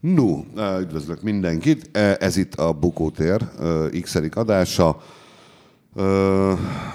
[0.00, 0.38] No,
[0.80, 1.96] üdvözlök mindenkit.
[1.96, 3.48] Ez itt a Bukótér
[4.02, 5.02] x adása.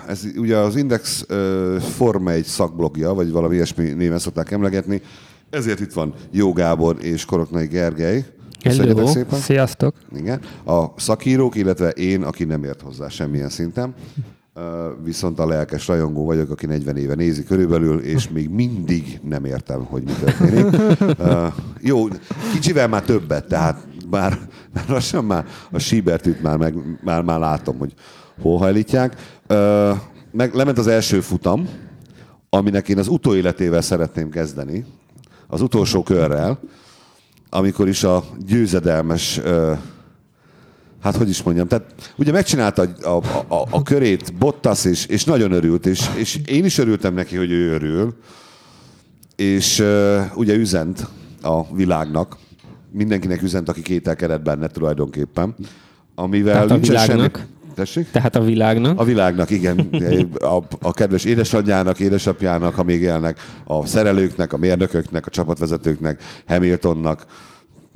[0.08, 1.26] Ez ugye az Index
[1.96, 5.02] Forma egy szakblogja, vagy valami ilyesmi néven szokták emlegetni.
[5.50, 8.26] Ezért itt van Jó Gábor és Koroknai Gergely.
[8.62, 9.08] Hello.
[9.08, 9.40] szépen.
[9.40, 9.96] Sziasztok!
[10.16, 10.42] Igen.
[10.66, 13.94] A szakírók, illetve én, aki nem ért hozzá semmilyen szinten.
[15.04, 19.84] Viszont a lelkes rajongó vagyok, aki 40 éve nézi körülbelül, és még mindig nem értem,
[19.84, 20.82] hogy mi történik.
[21.80, 22.08] Jó,
[22.54, 24.40] kicsivel már többet, tehát már,
[24.74, 27.94] már lassan már a síbertűt már, meg, már, már látom, hogy
[28.42, 29.16] hol hajlítják.
[30.32, 31.70] Meg lement az első futam,
[32.50, 34.86] aminek én az utóéletével szeretném kezdeni,
[35.48, 36.60] az utolsó körrel,
[37.50, 39.42] amikor is a győzedelmes
[41.04, 45.24] hát hogy is mondjam, tehát ugye megcsinálta a, a, a, a körét Bottas, és, és
[45.24, 48.16] nagyon örült, és, és én is örültem neki, hogy ő örül,
[49.36, 51.08] és uh, ugye üzent
[51.42, 52.38] a világnak,
[52.92, 55.56] mindenkinek üzent, aki kételkedett benne tulajdonképpen,
[56.16, 57.36] amivel Tehát a világnak?
[57.36, 57.48] Semmi...
[57.76, 58.12] Tessék?
[58.12, 59.00] Tehát a világnak.
[59.00, 59.80] A világnak, igen.
[60.40, 67.26] A, a kedves édesanyjának, édesapjának, ha még élnek, a szerelőknek, a mérnököknek, a csapatvezetőknek, Hamiltonnak,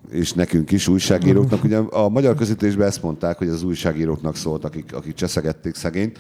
[0.10, 1.64] és nekünk is, újságíróknak.
[1.64, 6.20] Ugye a magyar közítésben ezt mondták, hogy az újságíróknak szólt, akik, akik cseszegették szegényt.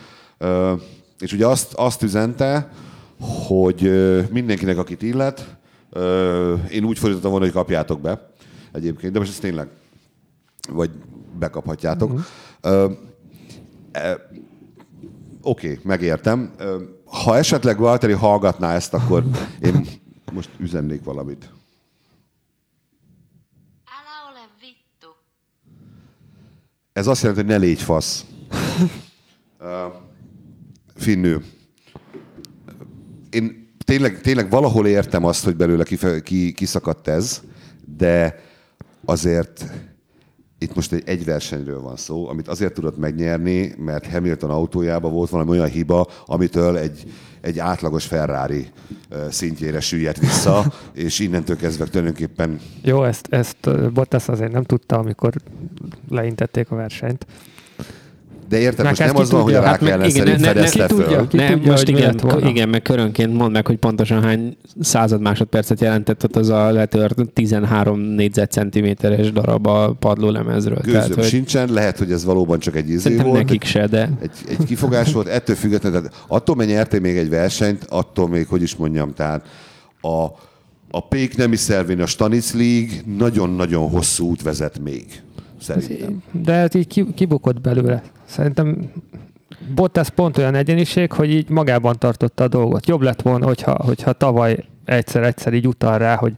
[1.20, 2.72] És ugye azt, azt üzente,
[3.48, 3.92] hogy
[4.32, 5.58] mindenkinek, akit illet,
[6.72, 8.32] én úgy fordítottam volna, hogy kapjátok be
[8.72, 9.68] egyébként, de most ez tényleg,
[10.72, 10.90] vagy
[11.40, 12.12] bekaphatjátok.
[12.12, 12.92] Uh-huh.
[15.42, 16.52] Oké, okay, megértem.
[17.06, 19.24] Ha esetleg Valtteri hallgatná ezt, akkor
[19.62, 19.88] én
[20.34, 21.50] most üzennék valamit.
[26.98, 28.26] Ez azt jelenti, hogy ne légy fasz.
[29.60, 29.86] Ö,
[30.96, 31.44] Finnő.
[33.30, 37.42] Én tényleg, tényleg valahol értem azt, hogy belőle kife, ki, kiszakadt ez,
[37.98, 38.40] de
[39.06, 39.66] azért
[40.60, 45.30] itt most egy, egy versenyről van szó, amit azért tudott megnyerni, mert Hamilton autójában volt
[45.30, 47.04] valami olyan hiba, amitől egy,
[47.42, 48.68] egy átlagos Ferrari
[49.30, 55.34] szintjére süllyedt vissza, és innentől kezdve tulajdonképpen Jó, ezt, ezt Bottas azért nem tudta, amikor
[56.10, 57.26] leintették a versenyt.
[58.50, 59.72] De érted, Már most ezt nem az van, hogy a tudja?
[59.72, 61.28] Rákel Hát szerint igen, ne- ne- fedezte ki tudja, föl.
[61.28, 65.82] ki nem, tudja, most igen, igen, meg körönként mondd meg, hogy pontosan hány század másodpercet
[65.82, 70.80] jelentett ott az a letört 13 négyzetcentiméteres darab a padlólemezről.
[70.84, 74.10] Gőzöm hogy sincsen, lehet, hogy ez valóban csak egy izé volt, nekik egy, se, de
[74.22, 78.48] egy, egy kifogás volt, ettől függetlenül, tehát attól, hogy nyertél még egy versenyt, attól még,
[78.48, 79.46] hogy is mondjam, tehát
[80.02, 80.26] a,
[80.92, 85.06] a Pék nemi szervén a Stanic League nagyon-nagyon hosszú út vezet még,
[85.60, 86.24] szerintem.
[86.32, 88.02] De ez így ki- kibukott belőle.
[88.26, 88.92] Szerintem
[89.76, 92.88] Bottas pont olyan egyeniség, hogy így magában tartotta a dolgot.
[92.88, 96.34] Jobb lett volna, hogyha, hogyha tavaly egyszer-egyszer így utal rá, hogy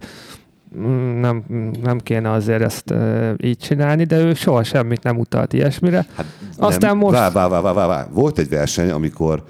[1.19, 1.43] nem,
[1.83, 6.05] nem kéne azért ezt uh, így csinálni, de ő soha semmit nem utalt ilyesmire.
[6.15, 6.25] Hát
[6.57, 8.07] Aztán nem, most- Vá, vá, vá, vá, vá, vá.
[8.11, 9.43] Volt egy verseny, amikor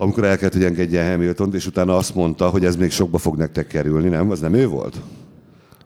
[0.00, 3.36] amikor el kellett, hogy engedjen hamilton és utána azt mondta, hogy ez még sokba fog
[3.36, 4.30] nektek kerülni, nem?
[4.30, 5.00] Az nem ő volt?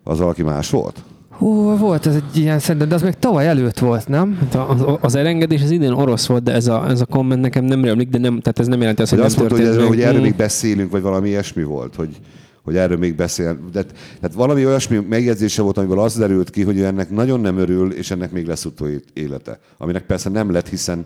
[0.03, 1.03] Az valaki más volt?
[1.43, 4.39] Hú, volt ez egy ilyen szerintem, de az még tavaly előtt volt, nem?
[4.41, 7.65] Hát az, az elengedés az idén orosz volt, de ez a, ez a komment nekem
[7.65, 9.77] nem rémlik, de nem, tehát ez nem jelenti azt, Hogy hogy azt nem mondta, hogy,
[9.77, 12.17] ez, hogy erről még beszélünk, vagy valami ilyesmi volt, hogy,
[12.63, 13.59] hogy erről még beszél.
[13.73, 13.83] De,
[14.21, 17.93] tehát valami olyasmi megjegyzése volt, amiből az derült ki, hogy ő ennek nagyon nem örül,
[17.93, 19.59] és ennek még lesz utó élete.
[19.79, 21.05] Aminek persze nem lett, hiszen,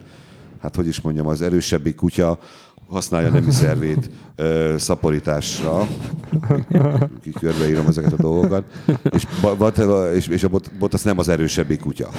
[0.61, 2.39] hát hogy is mondjam, az erősebbik kutya
[2.89, 5.87] használja nemi szervét ö, szaporításra.
[7.23, 8.65] Ki körbeírom ezeket a dolgokat.
[9.11, 9.27] És,
[10.15, 12.11] és, és a bot, Bottas nem az erősebbik kutya.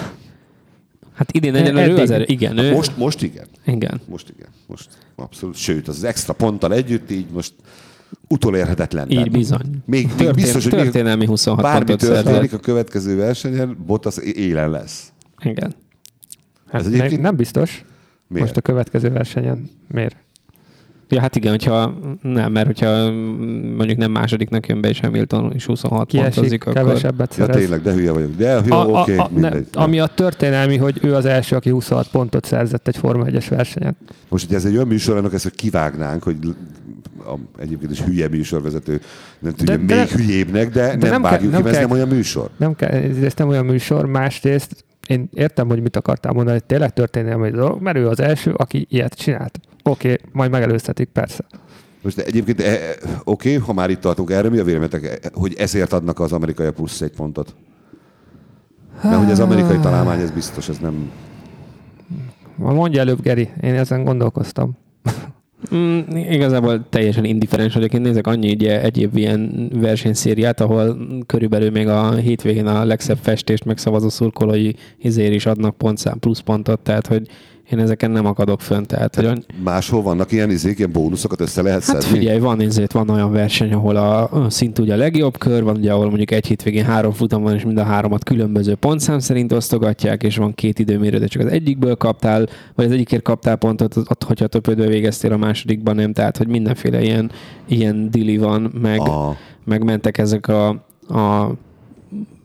[1.14, 2.24] Hát idén egyelőre ő az erő.
[2.28, 2.74] Igen, ő.
[2.74, 3.46] Most, most igen.
[3.66, 4.02] Igen.
[4.08, 5.56] Most igen, most abszolút.
[5.56, 7.54] Sőt, az extra ponttal együtt így most
[8.28, 9.10] utolérhetetlen.
[9.10, 9.62] Így bizony.
[9.86, 12.60] Még, még Történ- biztos, hogy történelmi 26 bármi pontot történik szerzett.
[12.60, 15.12] a következő versenyen, Bottas élen lesz.
[15.44, 15.74] Igen.
[16.72, 17.86] Hát ez egyébként- nem biztos.
[18.28, 18.46] Miért?
[18.46, 19.70] Most a következő versenyen.
[19.88, 20.16] Miért?
[21.10, 23.12] Ja, hát igen, hogyha nem, mert hogyha
[23.78, 26.74] mondjuk nem másodiknak jön be, és Hamilton is 26 Kiesik, pontozik, akkor...
[26.74, 27.62] kevesebbet Ja, szerez.
[27.62, 28.36] tényleg, de hülye vagyok.
[28.36, 29.68] De jó, A, oké, a, a, nem, mindegy.
[29.74, 33.98] ami a történelmi, hogy ő az első, aki 26 pontot szerzett egy Forma 1-es versenyen.
[34.30, 36.36] Most, hogy ez egy olyan műsor, annak ezt, hogy kivágnánk, hogy
[37.26, 39.02] a, egyébként is hülye műsorvezető
[39.40, 41.52] nem tudja, De- de, de még nem- hülyébbnek, de, de nem, nem nem kell- vágjuk
[41.52, 42.50] nem ki, mert ez kell- nem olyan műsor.
[42.58, 42.90] Nem kell,
[43.24, 47.82] ez nem olyan műsor, másrészt én értem, hogy mit akartál mondani, hogy tényleg történelmi dolog,
[47.82, 49.60] mert ő az első, aki ilyet csinált.
[49.88, 51.46] Oké, okay, majd megelőztetik, persze.
[52.02, 55.54] Most egyébként, e, e, oké, ha már itt tartunk, erre mi a véleményetek, e, hogy
[55.58, 57.56] ezért adnak az amerikai plusz egy pontot?
[59.04, 61.12] Mert hogy az amerikai találmány, ez biztos, ez nem...
[62.56, 64.78] Mondja előbb, Geri, én ezen gondolkoztam.
[65.76, 67.94] Mm, igazából teljesen indifferens vagyok.
[67.94, 73.66] Én nézek annyi ugye, egyéb ilyen versenyszériát, ahol körülbelül még a hétvégén a legszebb festést
[73.66, 77.28] megszavazó szurkolói izér is adnak pontszám plusz pontot, tehát hogy
[77.72, 78.84] én ezeken nem akadok fönn.
[78.84, 82.18] Tehát, hogy annyi- Máshol vannak ilyen izék, ilyen bónuszokat össze lehet Hát szedni?
[82.18, 85.76] figyelj, van, ezért van olyan verseny, ahol a, a szint ugye a legjobb kör, van
[85.76, 89.52] ugye, ahol mondjuk egy hétvégén három futam van, és mind a háromat különböző pontszám szerint
[89.52, 93.96] osztogatják, és van két időmérő, de csak az egyikből kaptál, vagy az egyikért kaptál pontot,
[93.98, 97.32] ott, hogyha több ödve végeztél, a másodikban nem, tehát hogy mindenféle ilyen,
[97.68, 99.36] ilyen dili van, meg, Aha.
[99.66, 100.68] meg mentek ezek a,
[101.08, 101.52] a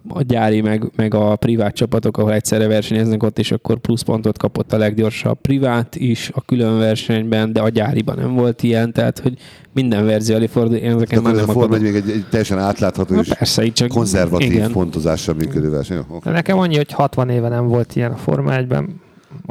[0.09, 4.73] a gyári, meg, meg a privát csapatok, ahol egyszerre versenyeznek ott, és akkor pluszpontot kapott
[4.73, 9.39] a leggyorsabb privát is a külön versenyben, de a gyáriban nem volt ilyen, tehát hogy
[9.73, 13.15] minden verzió előfordul, én ezeken már ez a nem Forma még egy, egy teljesen átlátható
[13.15, 14.73] Na és persze, így csak konzervatív igen.
[14.73, 15.97] pontozással működő verseny.
[15.97, 16.31] Jó, oké.
[16.31, 19.01] Nekem annyi, hogy 60 éve nem volt ilyen a Forma 1-ben.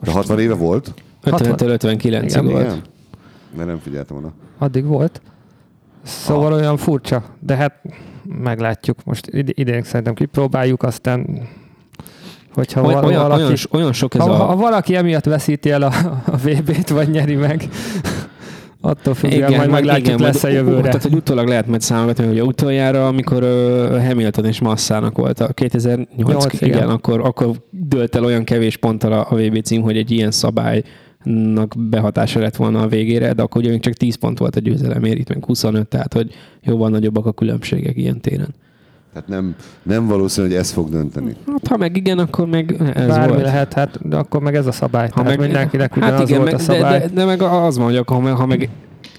[0.04, 0.94] De 60 éve volt?
[1.26, 2.66] 50-től 59-ig Igen, volt.
[2.66, 2.82] Igen?
[3.56, 4.34] Mert nem figyeltem volna.
[4.58, 5.22] Addig volt.
[6.04, 7.82] Szóval olyan furcsa, de hát
[8.44, 9.04] meglátjuk.
[9.04, 11.48] Most id- idén szerintem kipróbáljuk, aztán
[12.54, 14.36] hogyha Olyan, val- olyan, valaki, olyan, olyan sok ez ha, a...
[14.36, 15.92] ha valaki emiatt veszíti el a,
[16.26, 17.70] a VB-t, vagy nyeri meg,
[18.82, 20.82] attól függően majd meglátjuk lesz-e majd- jövőre.
[20.82, 25.54] Tehát, hogy utólag lehet majd számogatni, hogy utoljára, amikor uh, Hamilton és Massának volt a
[25.54, 26.90] 2008, Nyolc, igen, igen.
[26.90, 30.32] akkor, akkor dölt el olyan kevés ponttal a, a VB cím, hogy egy ilyen
[31.24, 34.60] szabálynak behatása lett volna a végére, de akkor ugye még csak 10 pont volt a
[34.60, 38.54] győzelemért, itt meg 25, tehát hogy jóval nagyobbak a különbségek ilyen téren.
[39.14, 41.36] Tehát nem, nem valószínű, hogy ez fog dönteni.
[41.48, 43.44] Hát, ha meg igen, akkor meg ez Bármi volt.
[43.44, 45.08] lehet, hát de akkor meg ez a szabály.
[45.08, 47.00] Ha Tehát meg, mindenkinek hát ugyanaz igen, volt meg, a szabály.
[47.00, 48.70] De, de, de, meg az van, hogy akkor, ha meg, ha meg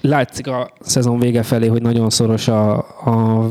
[0.01, 3.49] látszik a szezon vége felé, hogy nagyon szoros a, a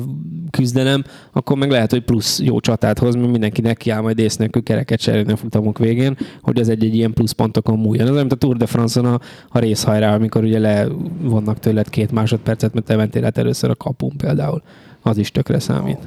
[0.52, 4.36] küzdelem, akkor meg lehet, hogy plusz jó csatát hoz, mert mindenki neki áll majd ész
[4.36, 8.08] nélkül kereket cserélni a futamok végén, hogy az egy-egy ilyen plusz pontokon múljon.
[8.08, 12.74] Ez mint a Tour de France-on a, a részhajrá, amikor ugye levonnak tőled két másodpercet,
[12.74, 14.62] mert te mentél át először a kapun például.
[15.02, 15.98] Az is tökre számít.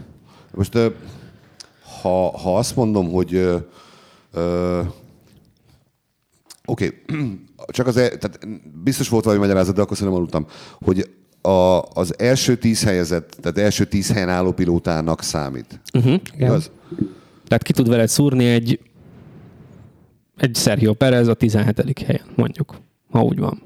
[0.54, 0.78] Most
[2.02, 3.48] ha, ha azt mondom, hogy
[6.66, 7.04] oké,
[7.68, 8.40] csak az, el- tehát
[8.84, 10.48] biztos volt valami magyarázat, de akkor szerintem aludtam,
[10.86, 11.10] hogy
[11.46, 15.80] a, az első tíz helyezett, tehát első tíz helyen álló pilótának számít.
[15.94, 16.22] Uh-huh.
[16.38, 16.72] Igaz?
[17.48, 18.80] Tehát ki tud veled szúrni egy
[20.38, 22.00] egy Sergio Perez a 17.
[22.06, 22.76] helyen, mondjuk,
[23.12, 23.62] ha úgy van.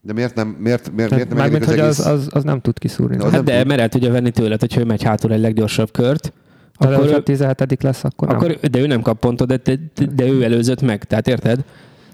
[0.00, 2.12] De miért nem, miért, miért, miért nem Mármint, hogy az az, egész...
[2.12, 3.16] az, az nem tud kiszúrni.
[3.16, 3.66] Az Hát, nem de, tud.
[3.66, 6.32] mert el tudja venni tőled, hogyha ő megy hátul egy leggyorsabb kört,
[6.78, 8.36] de akkor, ő, 17 lesz, akkor, nem.
[8.36, 11.64] akkor de ő nem kap pontot, de, de, de ő előzött meg, tehát érted?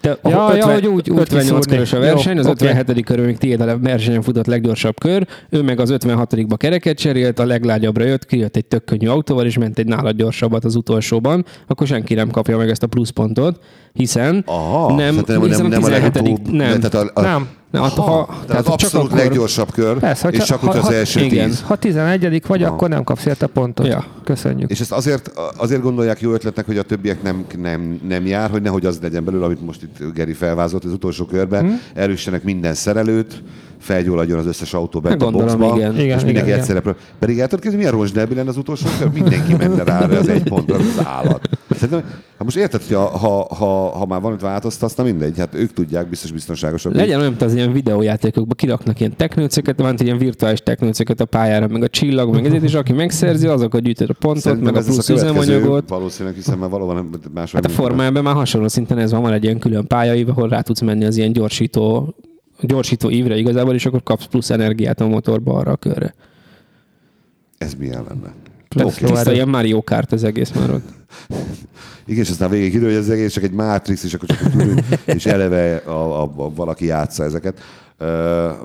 [0.01, 1.71] Te, Ja, ja, hogy úgy- úgy 58 kiszúrni.
[1.71, 2.65] körös a verseny, Jó, az oké.
[2.67, 3.05] 57.
[3.05, 7.45] körül még tiéd a versenyen futott leggyorsabb kör, ő meg az 56-ba kereket cserélt, a
[7.47, 11.87] leglágyabbra jött, kijött egy tök könnyű autóval, és ment egy nála gyorsabbat az utolsóban, akkor
[11.87, 13.59] senki nem kapja meg ezt a pluszpontot,
[13.93, 16.15] hiszen Aha, nem, nem, hiszen nem, nem a 17.
[16.15, 17.49] legutóbb, nem, a, a, nem.
[17.73, 20.81] Hát, Aha, ha, tehát, az csak abszolút akkor, leggyorsabb kör, Persze, és csak ha- az
[20.81, 21.49] ha- első igen.
[21.49, 21.63] tíz.
[21.63, 22.75] Ha 11 vagy, Aha.
[22.75, 23.87] akkor nem kapsz érte pontot.
[23.87, 24.05] Ja.
[24.25, 24.71] Köszönjük.
[24.71, 28.63] És ezt azért, azért gondolják jó ötletnek, hogy a többiek nem, nem, nem jár, hogy
[28.63, 31.67] nehogy az legyen belőle, amit most itt Geri felvázolt az utolsó körben, Hm?
[31.69, 31.81] hmm.
[31.95, 33.43] erőssenek minden szerelőt,
[33.81, 35.99] felgyulladjon az összes autó bent a boxba, igen.
[35.99, 36.81] Igen, és mindenki igen, egyszerre.
[36.81, 38.87] pró- Pedig el tudod képzelni, milyen roncsderbi lenne az utolsó?
[39.15, 41.49] Mindenki menne rá az egy pontra, az állat.
[41.71, 45.55] Szerintem, hát most érted, hogy ha, ha, ha, ha már valamit változtatsz, na mindegy, hát
[45.55, 46.95] ők tudják, biztos biztonságosabb.
[46.95, 51.69] Legyen olyan, mint az ilyen videójátékokban kiraknak ilyen technőcöket, van ilyen virtuális technőcöket a pályára,
[51.69, 54.85] meg a csillag, meg ezért, és aki megszerzi, azokat gyűjtöd a pontot, Szerintem meg a
[54.85, 55.89] plusz üzemanyagot.
[55.89, 59.45] Valószínűleg, hiszen már valóban más Hát a formában már hasonló szinten ez van, van egy
[59.45, 62.15] ilyen külön pályaív, ahol rá tudsz menni az ilyen gyorsító,
[62.63, 66.15] gyorsító ívre igazából, és akkor kapsz plusz energiát a motorba arra a körre.
[67.59, 68.33] Ez milyen lenne?
[68.69, 69.05] Tehát Oké.
[69.05, 70.89] tiszta ilyen Mario Kart az egész már ott.
[72.07, 74.81] Igen, és aztán végig kiderül, hogy ez egész csak egy Matrix, és akkor csak ülünk,
[75.05, 77.61] és eleve a, a, a, valaki játsza ezeket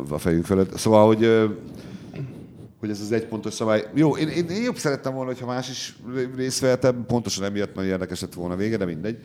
[0.09, 0.77] a fejünk fölött.
[0.77, 1.49] Szóval, hogy,
[2.79, 3.85] hogy ez az egy pontos szabály.
[3.93, 5.95] Jó, én, én, én jobb szerettem volna, hogyha más is
[6.35, 9.17] részt vehettem, pontosan emiatt, mert érdekes lett volna a vége, de mindegy.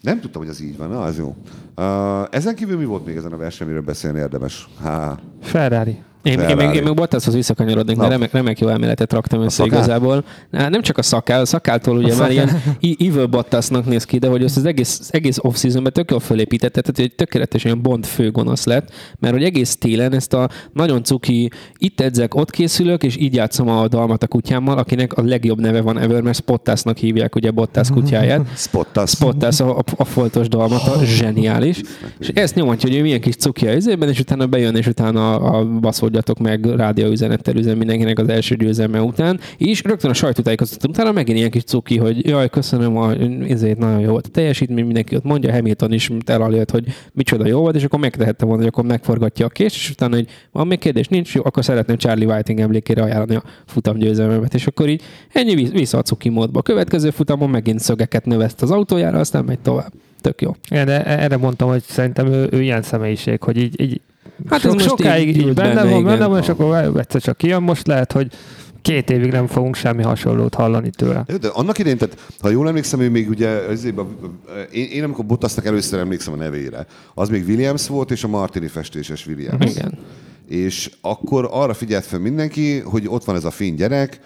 [0.00, 0.88] Nem tudtam, hogy ez így van.
[0.88, 1.36] Na, az jó.
[1.76, 4.68] Uh, ezen kívül mi volt még ezen a versenyen, beszélni érdemes?
[4.82, 6.02] Há, Ferrari.
[6.22, 10.24] Én, én, még, én még Bottashoz visszakanyarodnék, mert remek, remek jó elméletet raktam össze igazából.
[10.50, 14.18] Na, Nem csak a szakál, a szakáltól ugye A már ilyen Evil Bottasnak néz ki,
[14.18, 17.82] de hogy ezt az egész, egész off-seasonben tök jól fölépítette, tehát hogy egy tökéletes ilyen
[17.82, 23.02] Bond főgonosz lett, mert hogy egész télen ezt a nagyon cuki, itt edzek, ott készülök,
[23.02, 26.96] és így játszom a dalmat a kutyámmal, akinek a legjobb neve van ever, mert Spottasnak
[26.96, 28.46] hívják ugye Bottas kutyáját.
[28.56, 29.10] Spottas.
[29.10, 31.80] Spottas a, a, a foltos dalmata, zseniális.
[32.18, 35.34] És ezt nyomatja, hogy ő milyen kis cuki a izében, és utána bejön, és utána
[35.34, 35.64] a, a
[36.10, 41.38] baszódjatok meg rádióüzenettel üzen mindenkinek az első győzelme után, és rögtön a sajtótájékoztató utána megint
[41.38, 43.12] ilyen kis cuki, hogy jaj, köszönöm, a,
[43.48, 47.60] ezért nagyon jó volt a teljesítmény, mindenki ott mondja, Hamilton is elaljött, hogy micsoda jó
[47.60, 50.78] volt, és akkor megtehette volna, hogy akkor megforgatja a kést, és utána, hogy van még
[50.78, 55.02] kérdés, nincs jó, akkor szeretném Charlie Whiting emlékére ajánlani a futam győzelmemet, és akkor így
[55.32, 56.58] ennyi vissza a cuki módba.
[56.58, 59.92] A következő futamon megint szögeket növeszt az autójára, aztán megy tovább.
[60.20, 60.50] Tök jó.
[60.70, 64.00] Igen, de erre mondtam, hogy szerintem ő, ő ilyen személyiség, hogy így, így
[64.48, 66.92] Hát hát ez sok, most sokáig így így benne, benne, van, benne van, és akkor
[66.96, 67.62] egyszer csak kijön.
[67.62, 68.32] Most lehet, hogy
[68.82, 71.24] két évig nem fogunk semmi hasonlót hallani tőle.
[71.40, 74.00] De annak idején, tehát, ha jól emlékszem, ő még ugye, azért,
[74.72, 78.66] én, én amikor Bottasnak először emlékszem a nevére, az még Williams volt, és a Martini
[78.66, 79.70] festéses Williams.
[79.70, 79.98] Igen.
[80.48, 84.20] És akkor arra figyelt fel mindenki, hogy ott van ez a finn gyerek,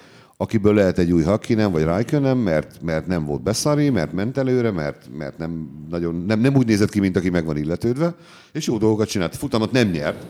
[0.45, 4.71] akiből lehet egy új Hakkinen vagy Raikkonen, mert, mert nem volt beszari, mert ment előre,
[4.71, 8.15] mert, mert nem, nagyon, nem, nem úgy nézett ki, mint aki meg van illetődve,
[8.53, 9.37] és jó dolgokat csinált.
[9.37, 10.27] Futamot nem nyert,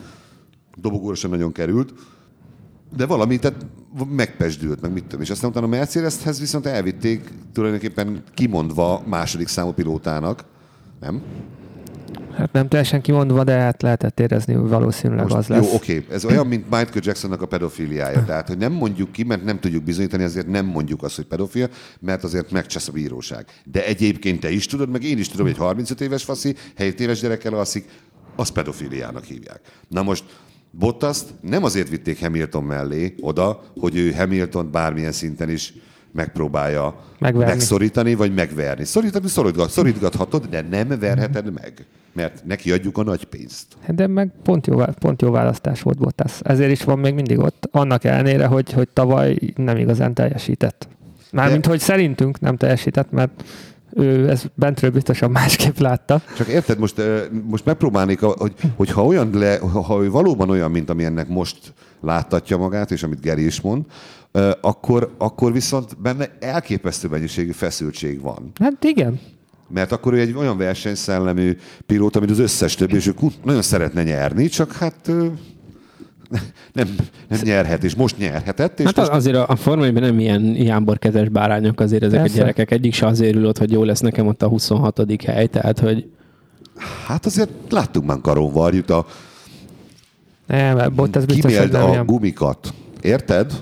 [0.76, 1.92] dobogóra sem nagyon került,
[2.96, 3.66] de valami, tehát
[4.08, 5.20] megpesdült, meg mit tudom.
[5.20, 10.44] És aztán utána a Mercedeshez viszont elvitték tulajdonképpen kimondva második számú pilótának,
[11.00, 11.22] nem?
[12.36, 15.66] Hát nem teljesen kimondva, de hát lehetett érezni, hogy valószínűleg az lesz.
[15.66, 18.24] Jó, oké, ez olyan, mint Michael Jacksonnak a pedofiliája.
[18.24, 21.68] Tehát, hogy nem mondjuk ki, mert nem tudjuk bizonyítani, ezért nem mondjuk azt, hogy pedofil,
[22.00, 23.46] mert azért megcsesz a bíróság.
[23.64, 27.00] De egyébként te is tudod, meg én is tudom, hogy egy 35 éves faszi, 7
[27.00, 27.84] éves gyerekkel alszik,
[28.36, 29.60] azt pedofiliának hívják.
[29.88, 30.24] Na most
[30.70, 35.74] Bottaszt nem azért vitték Hamilton mellé oda, hogy ő Hamilton bármilyen szinten is
[36.14, 37.50] megpróbálja Megverni.
[37.52, 38.84] megszorítani, vagy megverni.
[38.84, 43.66] Szorítani szorítgat, szorítgathatod, de nem verheted meg, mert neki adjuk a nagy pénzt.
[43.86, 46.40] Hát De meg pont jó, pont jó választás volt Bottas.
[46.42, 50.88] Ezért is van még mindig ott, annak ellenére, hogy, hogy tavaly nem igazán teljesített.
[51.32, 53.44] Mármint, De- hogy szerintünk nem teljesített, mert
[53.92, 56.22] ő ezt bentről biztosan másképp látta.
[56.36, 57.02] Csak érted, most,
[57.44, 61.72] most megpróbálnék, hogy, hogy ha, olyan le, ha- ő valóban olyan, mint ami ennek most
[62.00, 63.84] láttatja magát, és amit Geri is mond,
[64.60, 68.50] akkor, akkor viszont benne elképesztő mennyiségű feszültség van.
[68.60, 69.20] Hát igen.
[69.68, 73.14] Mert akkor ő egy olyan versenyszellemű pilóta, mint az összes többi, és ő
[73.44, 75.10] nagyon szeretne nyerni, csak hát
[76.72, 76.88] nem,
[77.28, 80.18] nem nyerhet, és most nyerhetett, és Hát most az, azért a, a Forma 1-ben nem
[80.18, 82.34] ilyen jámborkezes bárányok azért ezek Persze.
[82.34, 82.70] a gyerekek.
[82.70, 85.22] Egyik se azért ül ott, hogy jó lesz nekem ott a 26.
[85.24, 86.10] hely, tehát hogy
[87.06, 89.06] hát azért láttuk már karonvarjút, a
[90.46, 92.06] Nem, mert Bottas biztos, kiméld a ilyen.
[92.06, 92.74] gumikat.
[93.00, 93.52] Érted?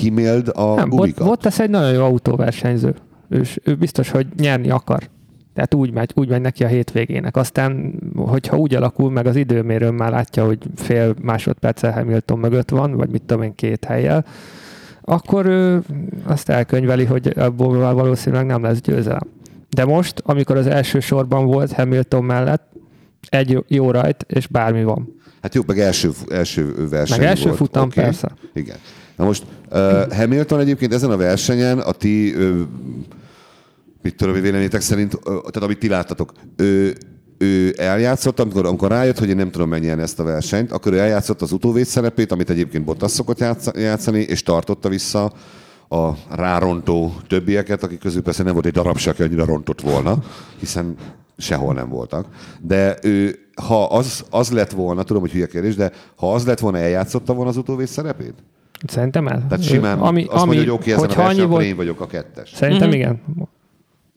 [0.00, 1.26] Kiméld a Nem, gumikat.
[1.26, 2.94] Bottas egy nagyon jó autóversenyző.
[3.28, 5.08] Ő, ő biztos, hogy nyerni akar.
[5.54, 7.36] Tehát úgy megy, úgy megy neki a hétvégének.
[7.36, 12.92] Aztán, hogyha úgy alakul, meg az időmérőn már látja, hogy fél másodperccel Hamilton mögött van,
[12.96, 14.24] vagy mit tudom én, két helyjel,
[15.02, 15.82] akkor ő
[16.24, 19.28] azt elkönyveli, hogy abból valószínűleg nem lesz győzelem.
[19.68, 22.68] De most, amikor az első sorban volt Hamilton mellett,
[23.28, 25.14] egy jó- rajt, és bármi van.
[25.42, 27.56] Hát jó, meg első, első verseny Meg első volt.
[27.56, 28.00] futam, Oké.
[28.00, 28.30] persze.
[28.54, 28.76] Igen.
[29.20, 32.60] Na most uh, Hamilton egyébként ezen a versenyen a ti, uh,
[34.02, 36.96] mit tudom, véleményetek szerint, uh, tehát amit ti láttatok, ő,
[37.38, 40.98] ő eljátszott, amikor, amikor rájött, hogy én nem tudom megnyerni ezt a versenyt, akkor ő
[40.98, 45.32] eljátszott az utóvéd szerepét, amit egyébként Bottas szokott játsz- játszani, és tartotta vissza
[45.88, 50.18] a rárontó többieket, akik közül persze nem volt egy darab se, aki annyira rontott volna,
[50.58, 50.94] hiszen
[51.36, 52.26] sehol nem voltak.
[52.60, 56.58] De ő, ha az, az lett volna, tudom, hogy hülye kérdés, de ha az lett
[56.58, 58.34] volna, eljátszotta volna az utóvéd szerepét?
[58.86, 59.44] Szerintem el.
[59.48, 61.76] Tehát simán ami, azt mondja, hogy oké, ezen a hogyha versenyen, annyi akkor volt, én
[61.76, 62.50] vagyok a kettes.
[62.54, 62.96] Szerintem Mhm.
[62.96, 63.20] igen.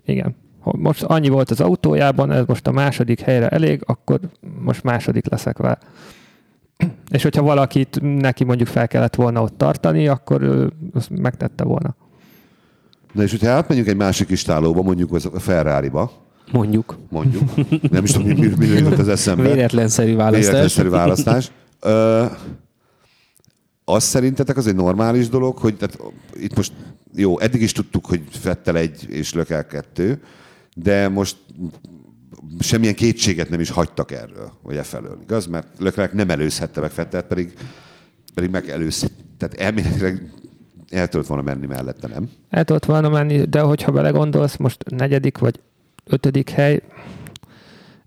[0.05, 0.35] Igen.
[0.63, 4.19] Most annyi volt az autójában, ez most a második helyre elég, akkor
[4.59, 5.77] most második leszek vele.
[7.11, 11.95] És hogyha valakit neki mondjuk fel kellett volna ott tartani, akkor ő azt megtette volna.
[13.13, 16.11] Na és hogyha átmegyünk egy másik istálóba, mondjuk az a Ferrari-ba,
[16.51, 17.43] mondjuk mondjuk,
[17.91, 19.43] nem is tudom, mi, mi, mi jutott az eszembe.
[19.43, 20.45] véletlenszerű választás.
[20.45, 21.51] Véletlenszerű választás.
[21.79, 22.25] Ö,
[23.85, 25.97] azt szerintetek az egy normális dolog, hogy tehát
[26.35, 26.71] itt most
[27.15, 30.21] jó, eddig is tudtuk, hogy Fettel egy és Lökel kettő,
[30.75, 31.37] de most
[32.59, 35.45] semmilyen kétséget nem is hagytak erről, vagy e felől, igaz?
[35.45, 37.53] Mert Löklerek nem előzhette meg Fettelt, pedig,
[38.33, 39.11] pedig megelőz.
[39.37, 40.31] Tehát elméletileg
[40.89, 42.29] el tudott volna menni mellette, nem?
[42.49, 45.59] El tudott volna menni, de hogyha belegondolsz, most negyedik vagy
[46.05, 46.81] ötödik hely,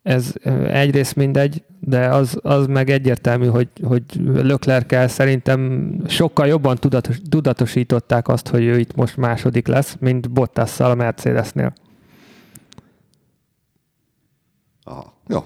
[0.07, 0.33] ez
[0.69, 8.29] egyrészt mindegy, de az, az meg egyértelmű, hogy, hogy Löklerkel szerintem sokkal jobban tudatos, tudatosították
[8.29, 11.73] azt, hogy ő itt most második lesz, mint Bottasszal a Mercedesnél.
[14.85, 15.13] Aha.
[15.29, 15.45] Jó.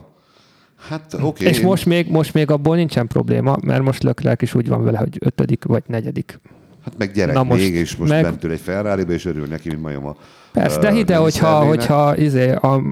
[0.77, 1.25] Hát oké.
[1.25, 4.85] Okay, és most még, most még abból nincsen probléma, mert most Löklerk is úgy van
[4.85, 6.41] vele, hogy ötödik vagy negyedik.
[6.85, 8.31] Hát meg gyerek Na most még, és most meg- meg...
[8.31, 10.17] bent ül egy ferrari és örül neki, mint majom a
[10.53, 12.83] Persze, de ide, nemi hogyha, hogyha izé, a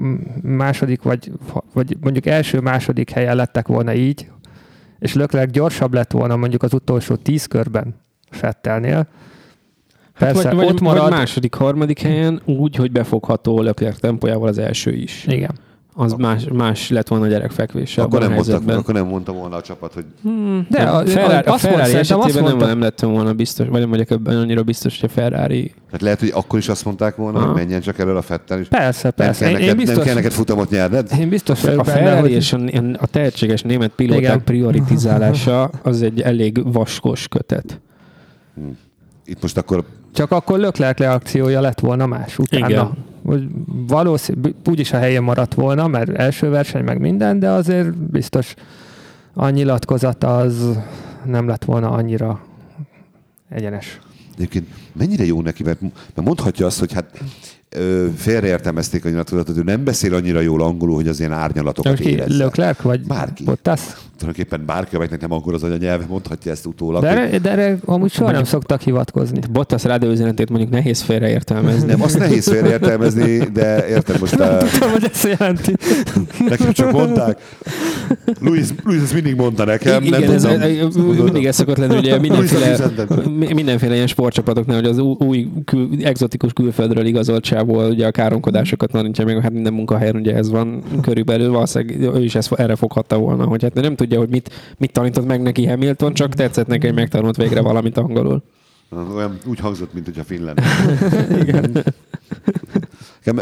[0.41, 1.31] második, vagy,
[1.73, 4.29] vagy mondjuk első-második helyen lettek volna így,
[4.99, 7.95] és Leclerc gyorsabb lett volna mondjuk az utolsó tíz körben
[8.29, 9.07] Fettelnél,
[10.19, 11.01] Persze, Hát vagy, vagy, ott marad.
[11.01, 15.25] vagy második, harmadik helyen úgy, hogy befogható Leclerc tempójával az első is.
[15.27, 15.51] Igen.
[16.01, 18.77] Az más, más lett volna a gyerekfekvése Akkor abban nem, a mondta, helyzetben.
[18.77, 20.05] akkor nem mondta volna a csapat, hogy
[20.69, 23.33] De a, a Ferrari, a azt mondta, Ferrari azt esetében nem, mondta, nem lettem volna
[23.33, 25.73] biztos, vagy nem vagyok ebben annyira biztos, hogy a Ferrari...
[25.91, 28.67] hát lehet, hogy akkor is azt mondták volna, hogy menjen csak elől a Fettel, és
[28.67, 29.39] Persze, nem persze.
[29.39, 31.09] kell, Én, neked, én, biztos, nem kell neked futamot nyerned.
[31.19, 32.59] én biztos A vagyok benne, Ferrari hogy és a,
[32.99, 34.43] a tehetséges német pilóták Igen.
[34.43, 37.79] prioritizálása az egy elég vaskos kötet.
[39.25, 42.67] Itt most akkor csak akkor Leclerc reakciója lett volna más utána.
[42.69, 43.07] Igen.
[43.29, 43.47] Hogy
[43.87, 48.53] valószínű, úgyis a helyén maradt volna, mert első verseny meg minden, de azért biztos
[49.33, 50.79] a nyilatkozata az
[51.25, 52.41] nem lett volna annyira
[53.49, 53.99] egyenes.
[54.35, 57.19] Egyébként mennyire jó neki, mert, mert mondhatja azt, hogy hát
[57.69, 62.09] ö, félreértelmezték a nyilatkozatot, ő nem beszél annyira jól angolul, hogy az ilyen árnyalatokat Ki,
[62.09, 62.43] érezze.
[62.43, 63.43] Leclerc vagy Bárki.
[63.43, 63.81] Bottas?
[64.19, 67.01] Tulajdonképpen bárki, akinek nem angol az anyanyelve, mondhatja ezt utólag.
[67.01, 69.39] De hogy- de erre amúgy soha nem szoktak hivatkozni.
[69.51, 71.87] Bottas rádióüzenetét mondjuk nehéz félreértelmezni.
[71.87, 75.73] Nem, azt nehéz félreértelmezni, de érted most, a, Tudom, hogy ezt jelenti.
[76.49, 77.37] nekem csak mondták.
[78.41, 81.23] Luis, Luis ezt mindig mondta nekem, Igen, nem ez, tudtam.
[81.23, 82.77] mindig ez szokott lenni, ugye mindenféle,
[83.53, 89.41] mindenféle ilyen sportcsapatoknál, hogy az új, kül, exotikus külföldről igazoltsából ugye a káromkodásokat tanítja meg,
[89.41, 93.61] hát minden munkahelyen ugye ez van körülbelül, valószínűleg ő is ezt, erre foghatta volna, hogy
[93.61, 97.35] hát nem tudja, hogy mit, mit tanított meg neki Hamilton, csak tetszett neki, hogy megtanult
[97.35, 98.43] végre valamit angolul.
[99.15, 100.63] Olyan úgy hangzott, mint hogyha finn lenne.
[101.41, 101.83] Igen.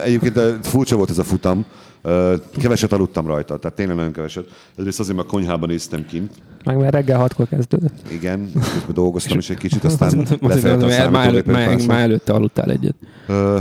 [0.03, 1.65] Egyébként ö, furcsa volt ez a futam.
[2.01, 4.45] Ö, Keveset aludtam rajta, tehát tényleg nagyon keveset.
[4.77, 6.31] Egyrészt azért, mert a konyhában néztem kint.
[6.63, 7.93] Meg mert reggel hatkor kezdődött.
[8.11, 11.77] Igen, közben dolgoztam is egy kicsit, aztán lefelt a azért, már, előtt, számítógépet.
[11.77, 12.95] már, már előtte aludtál egyet.
[13.27, 13.57] Ö,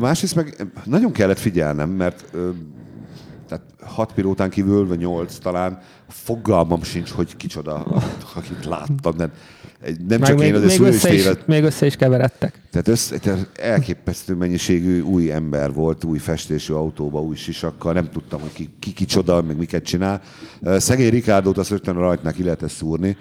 [0.00, 2.24] Másrészt meg nagyon kellett figyelnem, mert
[3.54, 7.86] tehát hat pilótán kívül, vagy nyolc talán, fogalmam sincs, hogy kicsoda,
[8.34, 9.14] akit- láttam.
[9.16, 9.30] Nem,
[10.08, 12.60] nem csak még, én, az még, össze is, még össze is keveredtek.
[12.70, 18.40] Tehát össze, tehát elképesztő mennyiségű új ember volt, új festésű autóba, új sisakkal, nem tudtam,
[18.40, 20.20] hogy ki, ki kicsoda, meg miket csinál.
[20.62, 23.16] Szegény Rikárdót azt rögtön a rajtnál ki lehetett szúrni.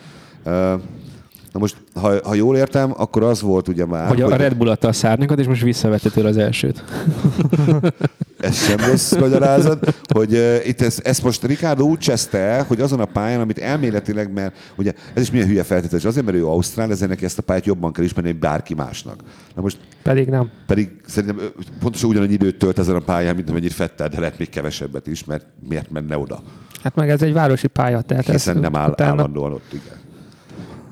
[1.53, 4.69] Na most, ha, ha jól értem, akkor az volt ugye már, Hogy a Red Bull
[4.69, 6.83] adta a szárnyakat, és most visszavette tőle az elsőt.
[8.43, 12.81] ez sem rossz magyarázat, hogy uh, itt ez, ezt most Ricardo úgy cseszte el, hogy
[12.81, 16.45] azon a pályán, amit elméletileg, mert ugye ez is milyen hülye feltételezés, azért, mert ő
[16.47, 19.23] Ausztrál, ezért neki ezt a pályát jobban kell ismerni, mint bárki másnak.
[19.55, 20.49] Na most Pedig nem.
[20.67, 21.39] pedig szerintem
[21.79, 25.25] pontosan ugyanannyi időt tölt ezen a pályán, mint amennyit Fettel, de lehet még kevesebbet is,
[25.25, 26.41] mert miért menne oda?
[26.83, 30.01] Hát meg ez egy városi pálya, tehát Hiszen nem áll utána- állandóan ott, igen.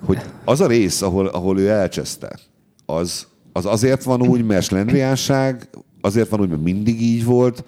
[0.06, 2.40] Hogy az a rész, ahol, ahol ő elcseszte,
[2.86, 5.70] az, az azért van úgy, mert slendriánság,
[6.02, 7.64] azért van úgy, mert mindig így volt,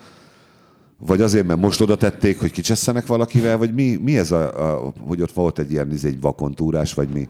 [0.98, 4.94] vagy azért, mert most oda tették, hogy kicsesszenek valakivel, vagy mi, mi ez, a, a,
[5.00, 7.28] hogy ott volt egy ilyen ez egy vakontúrás, vagy mi?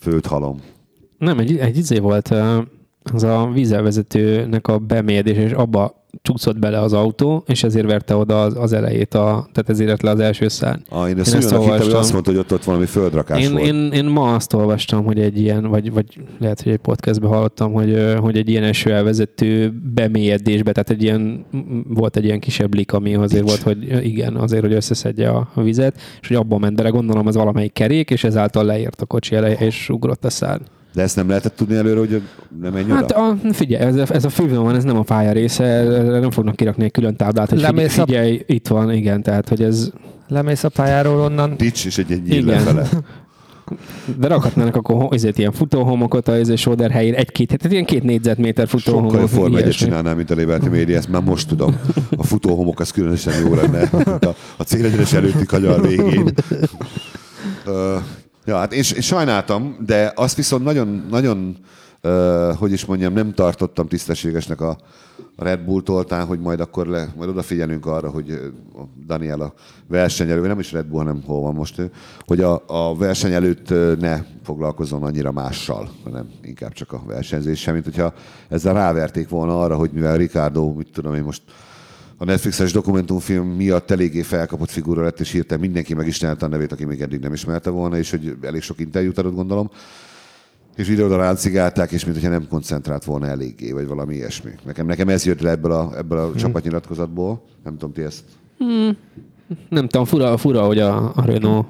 [0.00, 0.60] Földhalom.
[1.18, 2.34] Nem, egy, egy izé volt,
[3.12, 8.42] az a vízelvezetőnek a bemérdés, és abba csúszott bele az autó, és ezért verte oda
[8.42, 10.80] az, az elejét, a, tehát ezért lett le az első szárny.
[10.88, 11.98] Ah, én ezt Én ezt olyannak hittem, olvastam.
[11.98, 13.64] azt mondta, hogy ott, ott valami földrakás Én, volt.
[13.64, 16.06] én, én, ma azt olvastam, hogy egy ilyen, vagy, vagy
[16.38, 21.44] lehet, hogy egy podcastben hallottam, hogy, hogy egy ilyen eső elvezető bemélyedésbe, tehát egy ilyen,
[21.88, 23.64] volt egy ilyen kisebb lik, ami azért Pitch.
[23.64, 27.26] volt, hogy igen, azért, hogy összeszedje a, a vizet, és hogy abban ment bele, gondolom
[27.26, 30.62] az valamelyik kerék, és ezáltal leért a kocsi eleje, és ugrott a szárny.
[30.96, 32.22] De ezt nem lehetett tudni előre, hogy
[32.60, 33.26] nem menj Hát oda?
[33.28, 36.56] a, figyelj, ez, a- ez a van, ez nem a pálya része, erre nem fognak
[36.56, 39.90] kirakni egy külön táblát, hogy figyelj, Lemész a- figyelj, itt van, igen, tehát hogy ez,
[40.28, 42.88] Lemész a pályáról onnan, Pitch és egy egy lefele.
[44.20, 49.10] de rakhatnának akkor ezért ilyen futóhomokot a sóder helyén, egy-két, tehát ilyen két négyzetméter futóhomok.
[49.10, 49.86] Sokkal jobb Forma egyet ilyesmi.
[49.86, 51.76] csinálnál, mint a Liberty Media, ezt már most tudom.
[52.16, 53.80] A futóhomok az különösen jó lenne.
[54.20, 56.28] A, a célegyenes előtti kanyar végén.
[57.66, 57.96] Ö,
[58.46, 61.56] ja, hát és, és sajnáltam, de azt viszont nagyon, nagyon
[62.00, 64.76] ö, hogy is mondjam, nem tartottam tisztességesnek a,
[65.36, 68.52] Red Bull toltán, hogy majd akkor le, majd odafigyelünk arra, hogy
[69.06, 69.52] Daniel a
[69.88, 71.90] verseny előtt, nem is Red Bull, hanem hol van most ő,
[72.26, 73.68] hogy a, a verseny előtt
[74.00, 78.14] ne foglalkozzon annyira mással, hanem inkább csak a versenyzéssel, mint hogyha
[78.48, 81.42] ezzel ráverték volna arra, hogy mivel Ricardo, mit tudom én most
[82.18, 86.84] a Netflixes dokumentumfilm miatt eléggé felkapott figura lett, és hirtelen mindenki megismerte a nevét, aki
[86.84, 89.70] még eddig nem ismerte volna, és hogy elég sok interjút adott, gondolom.
[90.76, 94.50] És videóra ráncigálták, és mintha nem koncentrált volna eléggé, vagy valami ilyesmi.
[94.64, 97.42] Nekem, nekem ez jött le ebből a, ebből a csapatnyilatkozatból.
[97.64, 98.24] Nem tudom, ti ezt
[99.68, 101.66] Nem tudom, fura, fura hogy a, a Renault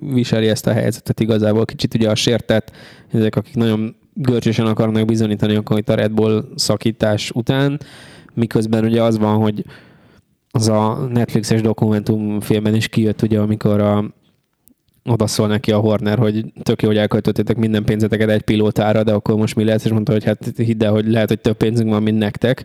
[0.00, 1.64] viseli ezt a helyzetet igazából.
[1.64, 2.72] Kicsit ugye a sértett,
[3.12, 7.80] ezek, akik nagyon görcsösen akarnak bizonyítani akkor itt a Red Bull szakítás után,
[8.36, 9.64] miközben ugye az van, hogy
[10.50, 14.04] az a Netflixes dokumentumfilmben is kijött, ugye, amikor a
[15.08, 19.12] oda szól neki a Horner, hogy tök jó, hogy elköltöttétek minden pénzeteket egy pilótára, de
[19.12, 19.84] akkor most mi lesz?
[19.84, 22.64] És mondta, hogy hát hidd el, hogy lehet, hogy több pénzünk van, mint nektek.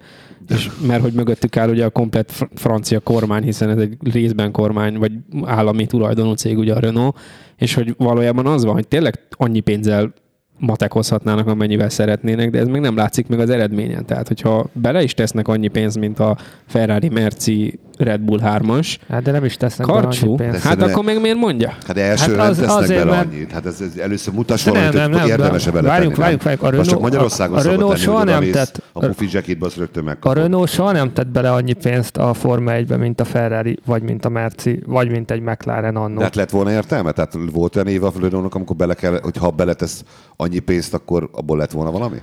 [0.50, 4.52] És mert hogy mögöttük áll ugye a komplet fr- francia kormány, hiszen ez egy részben
[4.52, 5.12] kormány, vagy
[5.44, 7.20] állami tulajdonú cég, ugye a Renault,
[7.58, 10.14] és hogy valójában az van, hogy tényleg annyi pénzzel
[10.62, 14.06] matekozhatnának, amennyivel szeretnének, de ez meg nem látszik meg az eredményen.
[14.06, 19.24] Tehát, hogyha bele is tesznek annyi pénzt, mint a Ferrari, Merci, Red Bull 3-as, Hát
[19.24, 20.64] de nem is tesznek bele karcsú, annyi pénzt.
[20.64, 21.70] hát akkor meg miért mondja?
[21.88, 23.52] Hát de első Hát az- nem tesznek bele mert- annyit.
[23.52, 26.22] Hát ez, ez először mutass De nem, valamit, nem, hogy érdemes-e de bele várjunk, tenni,
[26.24, 29.28] várjunk, várjunk, a Most csak Renault- Magyarországon a- a Renault soha nem tett- A pufi
[29.32, 30.38] jacketbe azt rögtön A megkapod.
[30.38, 34.26] Renault soha nem tett bele annyi pénzt a Forma 1-be, mint a Ferrari, vagy mint
[34.26, 36.18] a Merci, vagy mint egy McLaren annó.
[36.18, 37.12] De hát lett volna értelme?
[37.12, 40.04] Tehát volt olyan éve a Renault-nak, amikor bele kell, hogy ha beletesz
[40.36, 42.18] annyi pénzt, akkor abból lett volna valami?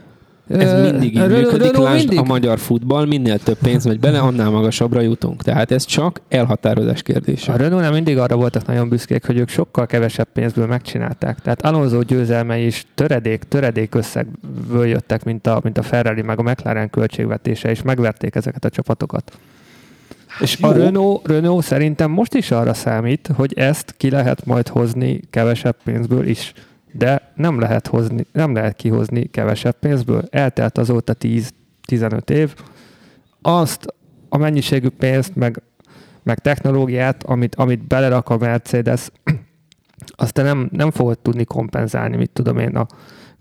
[0.49, 5.01] Ez mindig így működik, lásd a magyar futball, minél több pénz megy bele, annál magasabbra
[5.01, 5.43] jutunk.
[5.43, 7.53] Tehát ez csak elhatározás kérdése.
[7.53, 11.41] A Renault nem mindig arra voltak nagyon büszkék, hogy ők sokkal kevesebb pénzből megcsinálták.
[11.41, 16.43] Tehát Alonso győzelmei is töredék, töredék összegből jöttek, mint a, mint a Ferrari meg a
[16.43, 19.33] McLaren költségvetése, és megverték ezeket a csapatokat.
[20.41, 20.83] És a Hát jó.
[20.83, 26.27] Renault, Renault szerintem most is arra számít, hogy ezt ki lehet majd hozni kevesebb pénzből
[26.27, 26.53] is.
[26.92, 30.22] De nem lehet, hozni, nem lehet kihozni kevesebb pénzből.
[30.31, 32.55] Eltelt azóta 10-15 év.
[33.42, 33.94] Azt
[34.29, 35.62] a mennyiségű pénzt, meg,
[36.22, 39.11] meg technológiát, amit, amit belerak a Mercedes,
[40.16, 42.87] azt te nem, nem fogod tudni kompenzálni, mit tudom én, a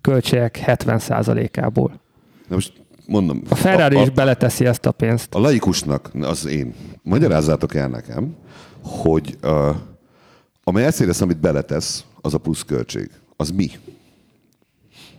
[0.02, 2.00] költségek 70%-ából.
[2.48, 2.74] Na most
[3.06, 3.42] mondom.
[3.50, 5.36] A Ferrari a, is a, beleteszi ezt a pénzt.
[5.36, 8.36] a laikusnak, az én, magyarázzátok el nekem,
[8.82, 9.48] hogy a,
[10.64, 13.10] a Mercedes, amit beletesz, az a pluszköltség.
[13.38, 13.70] Az mi?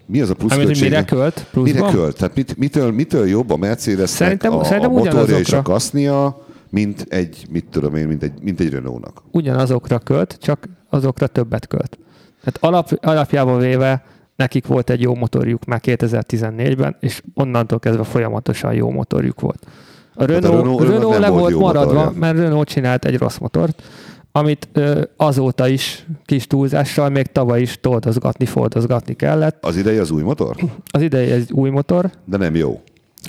[0.06, 0.88] Mi az a Amit hogy pluszköltség?
[0.90, 1.46] mire költ?
[1.52, 1.92] Mire Pluszban?
[1.92, 2.16] költ?
[2.16, 6.46] Tehát mit, mitől, mitől jobb a Mercedesnek Szerintem- a, szerintem a motorja és a kasznia,
[6.70, 9.22] mint egy, mit tudom én, mint egy, mint egy Renault-nak?
[9.30, 11.98] Ugyanazokra költ, csak azokra többet költ.
[12.44, 14.04] Tehát alap, alapjában véve
[14.36, 19.66] nekik volt egy jó motorjuk már 2014-ben, és onnantól kezdve folyamatosan jó motorjuk volt.
[20.14, 22.18] A Renault, Hát a Renault- Renault, Renault le volt volt maradva, motorja.
[22.18, 23.82] mert Renault csinált egy rossz motort,
[24.32, 29.64] amit ö, azóta is kis túlzással, még tavaly is toldozgatni, fordozgatni kellett.
[29.64, 30.56] Az idei az új motor?
[30.90, 32.80] Az idei egy új motor, De nem jó.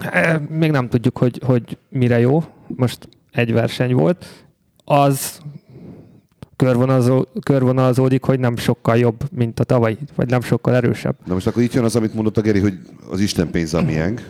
[0.02, 2.44] E, Még nem tudjuk, hogy, hogy mire jó.
[2.68, 4.26] Most egy verseny volt.
[4.86, 5.40] Az
[6.56, 11.16] körvonalazó, körvonalazódik, hogy nem sokkal jobb, mint a tavalyi, vagy nem sokkal erősebb.
[11.26, 12.74] Na most akkor itt jön az, amit mondott a Geri, hogy
[13.10, 14.28] az Isten pénze a miénk.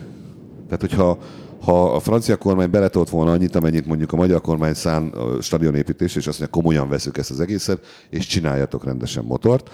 [0.64, 1.18] Tehát, hogyha
[1.60, 6.16] ha a francia kormány beletolt volna annyit, amennyit mondjuk a magyar kormány szán a stadionépítés,
[6.16, 9.70] és azt mondja, komolyan veszük ezt az egészet, és csináljatok rendesen motort,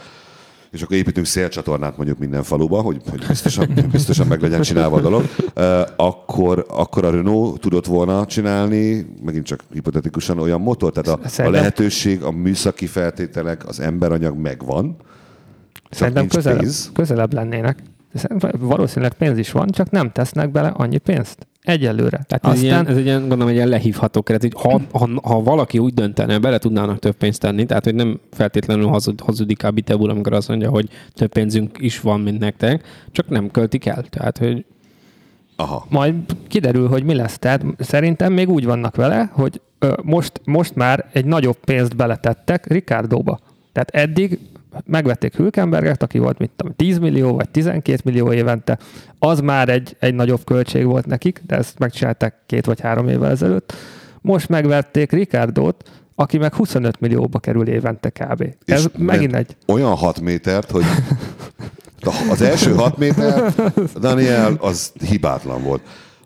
[0.71, 5.01] és akkor építünk szélcsatornát mondjuk minden faluba, hogy, hogy biztosan, biztosan meg legyen csinálva a
[5.01, 5.25] dolog,
[5.97, 11.51] akkor, akkor a Renault tudott volna csinálni, megint csak hipotetikusan olyan motor, tehát a, a
[11.51, 14.97] lehetőség, a műszaki feltételek, az emberanyag megvan,
[15.91, 16.91] Szerintem közelebb, pénz.
[16.93, 17.79] közelebb lennének.
[18.59, 21.47] Valószínűleg pénz is van, csak nem tesznek bele annyi pénzt.
[21.67, 22.25] Egyelőre.
[22.27, 24.43] Tehát ez, Aztán ilyen, ez egy ilyen, gondolom, egy ilyen lehívható keret.
[24.43, 28.21] Hogy ha, ha, ha, valaki úgy döntene, bele tudnának több pénzt tenni, tehát hogy nem
[28.33, 32.85] feltétlenül hazud, hazudik a Bitebul, amikor azt mondja, hogy több pénzünk is van, mint nektek,
[33.13, 34.03] csak nem költik el.
[34.03, 34.65] Tehát, hogy
[35.57, 35.87] Aha.
[35.89, 36.15] majd
[36.49, 37.39] kiderül, hogy mi lesz.
[37.39, 42.67] Tehát szerintem még úgy vannak vele, hogy ö, most, most már egy nagyobb pénzt beletettek
[42.67, 43.39] Ricardoba.
[43.73, 44.39] Tehát eddig
[44.85, 48.79] megvették Hülkenberget, aki volt mit tudom, 10 millió vagy 12 millió évente,
[49.19, 53.31] az már egy, egy nagyobb költség volt nekik, de ezt megcsinálták két vagy három évvel
[53.31, 53.73] ezelőtt.
[54.21, 58.43] Most megvették Ricardót, aki meg 25 millióba kerül évente kb.
[58.65, 60.85] Ez És megint ment egy Olyan 6 métert, hogy
[62.31, 63.53] az első 6 méter,
[64.01, 65.81] Daniel, az hibátlan volt.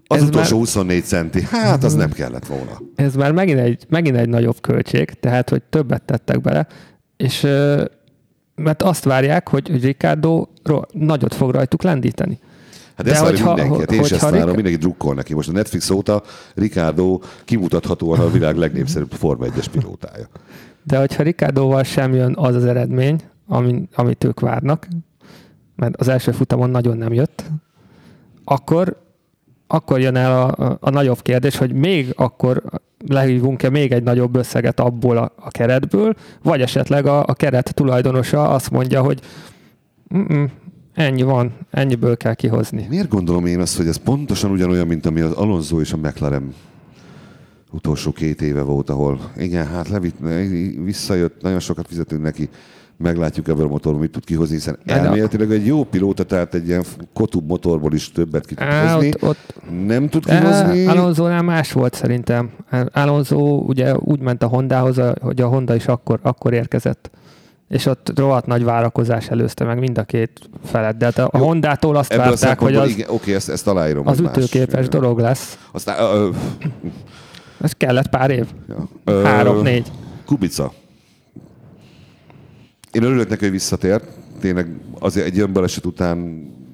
[0.07, 2.81] Az Ez utolsó már- 24 centi, hát az nem kellett volna.
[2.95, 6.67] ez már megint egy, megint egy nagyobb költség, tehát hogy többet tettek bele,
[7.17, 7.47] és
[8.61, 10.47] mert azt várják, hogy, hogy Ricardo
[10.93, 12.39] nagyot fog rajtuk lendíteni.
[12.97, 15.35] Hát ezt várja mindenki, hát én is ezt várom, Ric- mindenki drukkol neki.
[15.35, 16.23] Most a Netflix óta
[16.55, 20.29] Ricardo kimutathatóan a világ legnépszerűbb Forma 1-es pilótája.
[20.83, 24.89] De hogyha Ricardóval sem jön az az eredmény, ami, amit ők várnak,
[25.77, 27.45] mert az első futamon nagyon nem jött,
[28.45, 29.03] akkor,
[29.67, 32.63] akkor jön el a, a nagyobb kérdés, hogy még akkor
[33.09, 38.49] lehívunk-e még egy nagyobb összeget abból a, a keretből, vagy esetleg a, a keret tulajdonosa
[38.49, 39.21] azt mondja, hogy
[40.15, 40.51] "Mm-mm,
[40.95, 42.87] ennyi van, ennyiből kell kihozni.
[42.89, 46.55] Miért gondolom én azt, hogy ez pontosan ugyanolyan, mint ami az Alonso és a McLaren
[47.71, 50.17] utolsó két éve volt, ahol igen, hát levitt,
[50.85, 52.49] visszajött, nagyon sokat fizetünk neki,
[53.03, 56.67] meglátjuk ebből a motorból, mit tud kihozni, hiszen de- elméletileg egy jó pilóta, tehát egy
[56.69, 56.85] ilyen
[57.15, 59.09] kotub motorból is többet ki tud Á, hozni.
[59.09, 59.55] ott, ott,
[59.87, 60.87] Nem tud kihozni.
[60.87, 62.51] Alonso-nál más volt szerintem.
[62.93, 67.11] Alonso ugye úgy ment a Hondához, hogy a Honda is akkor, akkor érkezett.
[67.69, 70.31] és ott rohadt nagy várakozás előzte meg mind a két
[70.65, 70.97] felet.
[70.97, 74.07] De hát a Jó, Hondától azt várták, hogy az, igen, oké, ezt, ezt aláírom.
[74.09, 74.37] az más.
[74.37, 75.01] ütőképes Igen.
[75.01, 75.59] dolog lesz.
[75.73, 76.31] Aztán, ö, ö,
[77.61, 78.47] Ez kellett pár év.
[79.05, 79.23] ja.
[79.25, 79.87] Három-négy.
[80.27, 80.73] Kubica.
[82.93, 84.05] Én örülök neki, hogy visszatért.
[84.41, 86.19] Tényleg azért egy önbaleset után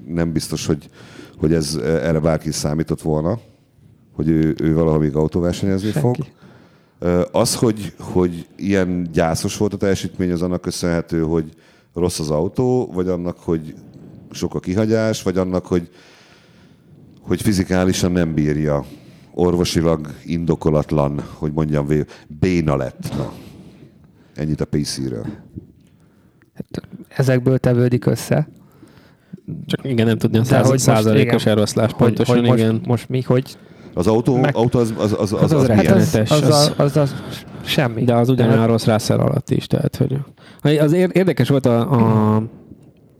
[0.07, 0.91] nem biztos, hogy,
[1.37, 3.41] hogy ez erre bárki számított volna,
[4.13, 6.01] hogy ő, ő valaha még autóversenyezni Senki.
[6.01, 6.17] fog.
[7.33, 11.55] Az, hogy, hogy ilyen gyászos volt a teljesítmény, az annak köszönhető, hogy
[11.95, 13.75] rossz az autó, vagy annak, hogy
[14.31, 15.91] sok a kihagyás, vagy annak, hogy,
[17.21, 18.85] hogy fizikálisan nem bírja.
[19.35, 21.87] Orvosilag indokolatlan, hogy mondjam
[22.27, 23.17] béna lett.
[23.17, 23.33] Na.
[24.35, 25.27] Ennyit a PC-ről.
[27.09, 28.49] Ezekből tevődik össze.
[29.67, 32.59] Csak igen, nem tudni a száz, hogy most százalékos igen, eloszlás Hogy, pontosan, hogy most,
[32.59, 32.81] igen.
[32.87, 33.57] most mi, hogy
[33.95, 35.79] Az autó, Meg- autó az, az, az, az, az az, milyen?
[35.79, 37.15] az, Rettenetes, az, az- az, az, az
[37.65, 38.05] semmi.
[38.05, 40.19] De az ugyanolyan rossz Russell alatt is, tehát hogy...
[40.79, 41.91] Az ér- érdekes volt a,
[42.37, 42.43] a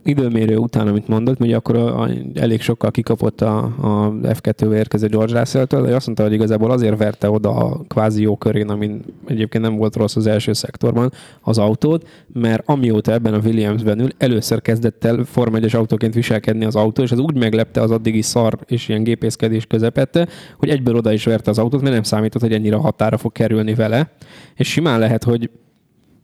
[0.07, 5.07] időmérő után, amit mondott, hogy akkor a, a, elég sokkal kikapott a, a F2-be érkező
[5.07, 9.01] George Russell-től, de azt mondta, hogy igazából azért verte oda a kvázi jó körén, amin
[9.27, 14.09] egyébként nem volt rossz az első szektorban az autót, mert amióta ebben a Williamsben ül,
[14.17, 18.21] először kezdett el Form 1 autóként viselkedni az autó, és az úgy meglepte az addigi
[18.21, 22.41] szar és ilyen gépészkedés közepette, hogy egyből oda is verte az autót, mert nem számított,
[22.41, 24.11] hogy ennyire határa fog kerülni vele.
[24.55, 25.49] És simán lehet, hogy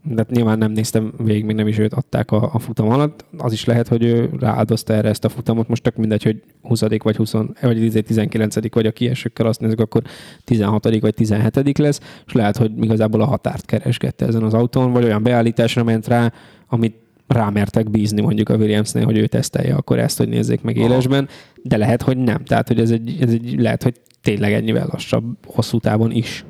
[0.06, 3.26] de hát nyilván nem néztem végig, még nem is őt adták a, a futam alatt.
[3.38, 5.68] Az is lehet, hogy ő rááldozta erre ezt a futamot.
[5.68, 10.02] Most tök mindegy, hogy 20 vagy 20, vagy 19 vagy a kiesőkkel azt nézzük, akkor
[10.44, 15.04] 16 vagy 17 lesz, és lehet, hogy igazából a határt keresgette ezen az autón, vagy
[15.04, 16.32] olyan beállításra ment rá,
[16.68, 16.96] amit
[17.28, 21.28] rámertek bízni mondjuk a Williamsnél, hogy ő tesztelje akkor ezt, hogy nézzék meg élesben,
[21.62, 22.44] de lehet, hogy nem.
[22.44, 26.46] Tehát, hogy ez egy, ez egy lehet, hogy tényleg ennyivel lassabb hosszú távon is.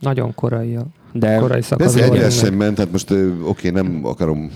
[0.00, 0.86] Nagyon korai a
[1.18, 2.30] De korai ez szakaszban.
[2.30, 2.58] sem meg.
[2.58, 4.50] ment, tehát most oké, nem akarom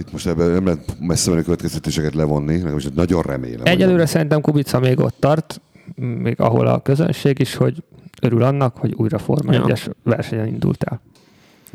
[0.00, 3.64] itt most ebben nem lehet messze menő következtetéseket levonni, meg most nagyon remélem.
[3.64, 4.06] Egyelőre nem.
[4.06, 5.60] szerintem Kubica még ott tart,
[5.94, 7.82] még ahol a közönség is, hogy
[8.22, 9.64] örül annak, hogy újra Forma Ja.
[9.66, 11.00] 1-es versenyen indultál.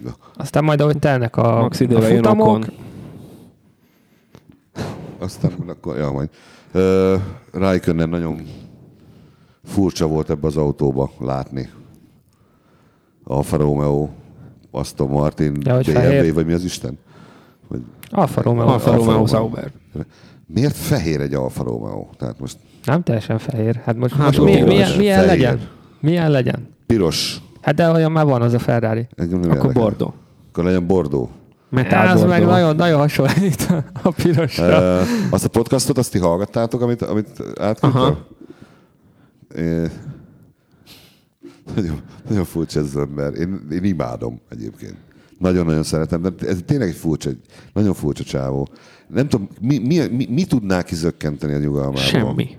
[0.04, 0.16] Ja.
[0.36, 2.66] Aztán majd, ahogy telnek a, Max a futamok.
[5.20, 6.30] Aztán akkor, ja, majd.
[6.74, 8.42] Uh, Raikkonen nagyon
[9.64, 11.70] furcsa volt ebbe az autóba látni.
[13.24, 14.10] Alfa Romeo,
[14.72, 16.34] Aston Martin, Ja, hogy BMW, fehér.
[16.34, 16.98] vagy mi az Isten?
[17.68, 17.82] Vagy,
[18.12, 18.62] Alfa Romeo.
[18.68, 19.26] Alfa Alfa Romeo Romeo.
[19.26, 19.72] Sauber.
[20.48, 22.08] miért fehér egy Alfa Romeo?
[22.18, 23.82] Tehát most Nem teljesen fehér.
[23.86, 25.26] Hát most, Hát most mi, milyen, milyen fehér.
[25.38, 25.60] legyen?
[26.00, 26.68] Milyen legyen?
[26.86, 27.42] piros.
[27.62, 29.08] Hát de olyan már van az a Ferrari.
[29.16, 29.74] Engem nem Akkor.
[29.74, 30.14] Bordeaux.
[30.50, 31.30] Akkor legyen Bordó.
[31.70, 32.52] Metál Ez meg Bordeaux.
[32.52, 33.68] nagyon, nagyon hasonlít
[34.04, 35.00] a pirosra.
[35.02, 38.18] Uh, azt a podcastot, azt ti hallgattátok, amit, amit átküldtem?
[39.56, 39.84] É,
[41.76, 43.34] nagyon, nagyon furcsa ez az ember.
[43.34, 44.96] Én, én imádom egyébként.
[45.40, 47.40] Nagyon-nagyon szeretem, de ez tényleg egy furcsa, egy
[47.74, 48.68] nagyon furcsa csávó.
[49.08, 52.02] Nem tudom, mi, mi, mi, mi tudná kizökkenteni a nyugalmából?
[52.02, 52.58] Semmi.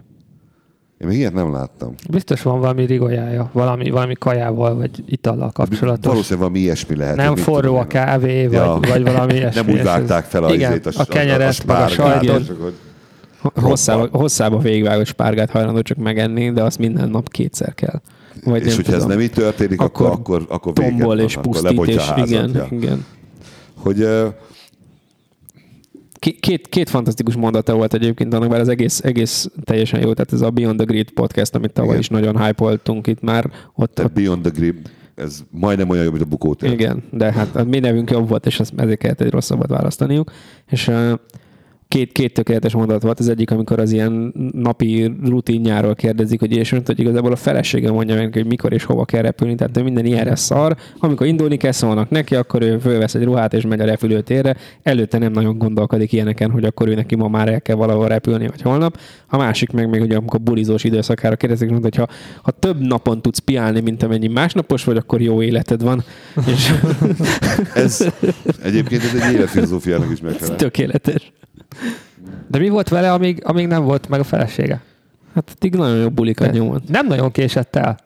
[0.98, 1.94] Én még ilyet nem láttam.
[2.11, 6.07] Biztos van valami rigolyája, valami, valami kajával vagy itallal kapcsolatos.
[6.07, 7.16] Valószínűleg valami ilyesmi lehet.
[7.16, 8.79] Nem forró tudom a kávé, vagy, Ja.
[8.88, 9.61] vagy valami ilyesmi.
[9.61, 11.53] Nem úgy vágták fel a, Igen, izét, a kenyeret, meg a
[11.88, 12.53] spárgát, sajtot.
[13.55, 18.00] Hosszába, hosszába végigvágott spárgát hajlandó csak megenni, de azt minden nap kétszer kell.
[18.44, 21.61] Vagy és hogyha ez nem így történik, akkor, akkor, akkor véget tombol van, és akkor
[21.61, 22.66] pusztít, és házat, igen, ja.
[22.70, 23.05] igen.
[23.75, 24.07] Hogy
[26.40, 30.12] Két, két, fantasztikus mondata volt egyébként annak, mert az egész, egész teljesen jó.
[30.12, 32.01] Tehát ez a Beyond the Grid podcast, amit tavaly Igen.
[32.01, 33.51] is nagyon hype itt már.
[33.75, 36.73] Ott, tehát ott Beyond the Grip, ez majdnem olyan jó, mint a bukótér.
[36.73, 40.33] igen, de hát a mi nevünk jobb volt, és ezért kellett egy rosszabbat választaniuk.
[40.70, 40.90] És
[41.88, 43.18] két, két tökéletes mondat volt.
[43.18, 47.90] Az egyik, amikor az ilyen napi rutinjáról kérdezik, hogy és mondta, hogy igazából a felesége
[47.90, 50.77] mondja meg, hogy mikor és hova kell repülni, tehát ő minden ilyenre szar.
[50.99, 54.57] Amikor indulni kell, szólnak neki, akkor ő fölvesz egy ruhát és megy a repülőtérre.
[54.83, 58.47] Előtte nem nagyon gondolkodik ilyeneken, hogy akkor ő neki ma már el kell valahol repülni,
[58.49, 58.99] vagy holnap.
[59.29, 63.23] A másik meg még, ugye, amikor bulizós időszakára kérdezik, mondta, hogy ha, ha több napon
[63.23, 66.05] tudsz piálni, mint amennyi másnapos vagy, akkor jó életed van.
[66.47, 66.73] És
[67.75, 68.09] Ez,
[68.62, 70.57] egyébként ez egy életfilozófiának is megfelel.
[70.57, 71.33] tökéletes.
[72.49, 74.81] De mi volt vele, amíg, amíg nem volt meg a felesége?
[75.35, 76.89] Hát addig nagyon jó bulikat nyomott.
[76.89, 77.99] Nem nagyon késett el.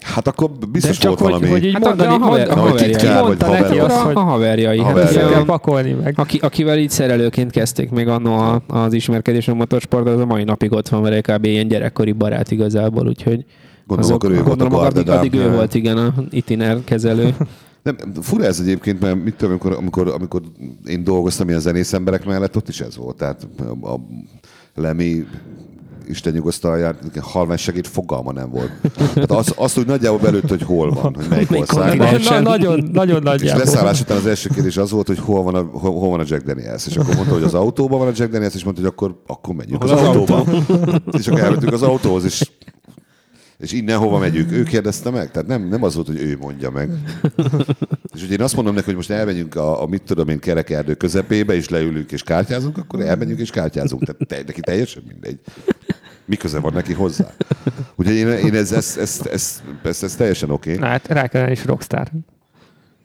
[0.00, 1.50] Hát akkor biztos De csak volt hogy, valami...
[1.50, 2.90] hogy így Hát mondani, a haver- a haverjai.
[2.90, 3.84] titkár, vagy mondta neki haver.
[3.84, 4.78] azt, a, hogy a haverjai.
[4.78, 5.30] Hát haverjai.
[5.32, 6.14] kell pakolni meg.
[6.16, 10.44] aki, akivel így szerelőként kezdték még annó a, az ismerkedés a motorsport, az a mai
[10.44, 11.44] napig ott van vele, kb.
[11.44, 13.44] ilyen gyerekkori barát igazából, úgyhogy
[13.86, 17.34] Gondolom, akkor ő volt a gondolom, addig, addig ő volt, igen, a itiner kezelő.
[17.84, 20.42] Nem, fura ez egyébként, mert mit tudom, amikor, amikor, amikor
[20.86, 23.16] én dolgoztam ilyen zenész emberek mellett, ott is ez volt.
[23.16, 23.46] Tehát
[23.80, 24.00] a, a
[24.74, 25.26] Lemi
[26.08, 28.70] Isten nyugosztalját, halvány segéd fogalma nem volt.
[29.14, 32.20] Tehát az, azt úgy nagyjából belőtt, hogy hol van, hogy melyik országban.
[32.22, 33.64] Na, nagyon, nagyon És nagyjából.
[33.64, 36.24] leszállás után az első kérdés az volt, hogy hol van, a, hol, hol van a
[36.26, 36.86] Jack Daniels.
[36.86, 39.54] És akkor mondta, hogy az autóban van a Jack Daniels, és mondta, hogy akkor, akkor
[39.54, 40.44] megyünk az, Hol az autóba.
[41.18, 42.50] és akkor elmentünk az autóhoz, és
[43.64, 44.52] és innen hova megyünk?
[44.52, 45.30] Ő kérdezte meg?
[45.30, 46.90] Tehát nem, nem az volt, hogy ő mondja meg.
[48.14, 50.94] És hogy én azt mondom neki, hogy most elmegyünk a, a mit tudom én kerekerdő
[50.94, 54.04] közepébe, és leülünk és kártyázunk, akkor elmegyünk és kártyázunk.
[54.04, 55.38] Tehát te, neki teljesen mindegy.
[56.24, 57.26] Mi köze van neki hozzá?
[57.94, 60.74] Úgyhogy én, én ez, ez, ez, ez, ez, ez teljesen oké.
[60.74, 60.88] Okay.
[60.88, 62.10] Hát rá kellene is rockstar.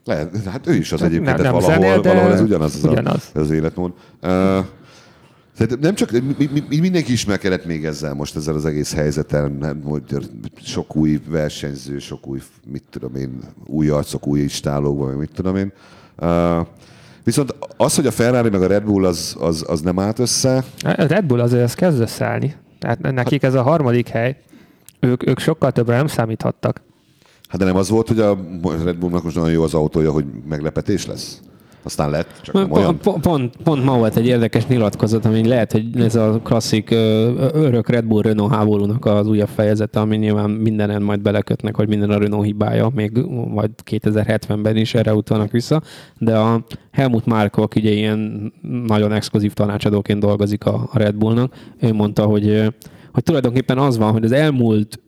[0.05, 2.75] Lehet, hát ő is az Nem- egyébként, nem tehát valahol, zenél, de valahol ez ugyanaz
[2.75, 3.31] az, ugyanaz.
[3.33, 3.93] A, az életmód.
[4.21, 4.65] Uh,
[5.67, 9.51] tehát nem csak, mi, mi, mi, mindenki ismerkedett még ezzel most, ezzel az egész helyzeten,
[9.51, 10.03] nem, hogy
[10.61, 15.73] sok új versenyző, sok új, mit tudom én, új arcok, új istálókban, mit tudom én.
[16.17, 16.67] Uh,
[17.23, 20.63] viszont az, hogy a Ferrari meg a Red Bull az, az, az nem állt össze,
[20.81, 22.55] A Red Bull azért ez kezd összeállni.
[22.79, 24.37] Tehát nekik ez a harmadik hely,
[24.99, 26.81] ők, ők sokkal többre nem számíthattak.
[27.47, 28.37] hát de nem az volt, hogy a
[28.83, 31.39] Red Bullnak most olyan jó az autója, hogy meglepetés lesz?
[31.89, 32.97] Aztán lett, csak nem olyan.
[32.97, 36.91] Pont, pont, pont ma volt egy érdekes nyilatkozat, ami lehet, hogy ez a klasszik
[37.53, 42.09] örök Red Bull Renault háborúnak az újabb fejezete, ami nyilván mindenen majd belekötnek, hogy minden
[42.09, 43.11] a Renault hibája, még
[43.47, 45.81] majd 2070-ben is erre utalnak vissza,
[46.17, 48.53] de a Helmut Marko, aki ugye ilyen
[48.87, 52.73] nagyon exkluzív tanácsadóként dolgozik a, Red Bullnak, ő mondta, hogy,
[53.13, 54.99] hogy tulajdonképpen az van, hogy az elmúlt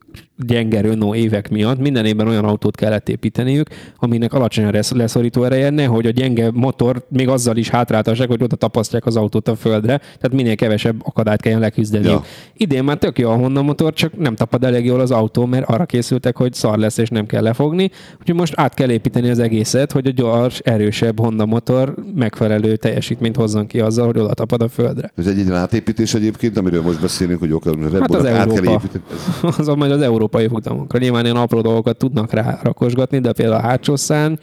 [0.45, 5.43] gyenge Renault évek miatt minden évben olyan autót kellett építeniük, aminek alacsony a lesz- leszorító
[5.43, 9.55] ereje, nehogy a gyenge motor még azzal is hátráltassák, hogy oda tapasztják az autót a
[9.55, 12.07] földre, tehát minél kevesebb akadályt kelljen leküzdeni.
[12.07, 12.23] Ja.
[12.53, 15.69] Idén már tök jó a Honda motor, csak nem tapad elég jól az autó, mert
[15.69, 17.89] arra készültek, hogy szar lesz és nem kell lefogni.
[18.19, 23.35] Úgyhogy most át kell építeni az egészet, hogy a gyors, erősebb Honda motor megfelelő teljesítményt
[23.35, 25.11] hozzon ki azzal, hogy oda tapad a földre.
[25.15, 28.71] Ez egy ilyen átépítés egyébként, amiről most beszélünk, hogy oké, Hát az át kell Európa.
[28.71, 29.03] építeni.
[29.43, 30.01] Ez- azon majd az
[30.31, 30.99] európai futamokra.
[30.99, 34.39] Nyilván ilyen apró dolgokat tudnak rá rakosgatni, de például a hátsó szán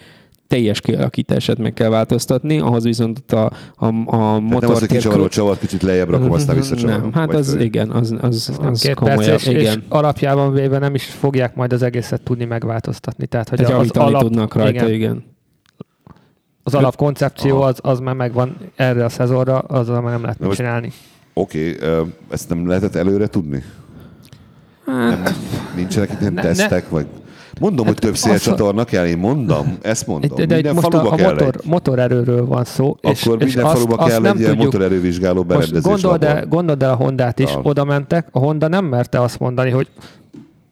[0.46, 3.44] teljes kialakítását meg kell változtatni, ahhoz viszont ott a,
[3.76, 7.00] a, a Tehát nem az, motor hogy kicsavarod, csavar, kicsit lejjebb rakom, aztán visszacsavarom.
[7.00, 7.60] Nem, hát az föl.
[7.60, 9.24] igen, az, az, az Két komolyabb.
[9.24, 9.84] perc, és, és igen.
[9.88, 13.26] alapjában véve nem is fogják majd az egészet tudni megváltoztatni.
[13.26, 15.24] Tehát, hogy Tehát az alap, tudnak rajta, igen, igen.
[16.62, 20.92] az alapkoncepció az, az már megvan erre a szezonra, azzal már nem lehet Na csinálni.
[21.32, 23.62] Oké, ö, ezt nem lehetett előre tudni?
[24.96, 25.22] Nem,
[25.76, 27.06] nincsenek itt ilyen Ne- ne- tesztek, vagy...
[27.60, 30.30] Mondom, hogy több azt- szélcsatorna kell, én mondom, ezt mondom.
[30.36, 31.70] De, de itt minden most faluba a kell motor, egy.
[31.70, 32.96] motorerőről van szó.
[33.00, 35.82] és, Akkor és minden faluba kell nem egy ilyen motorerővizsgáló Most berendezés.
[35.82, 37.60] gondold el, gondold el a Hondát is, Ja.
[37.62, 39.88] oda mentek, a Honda nem merte azt mondani, hogy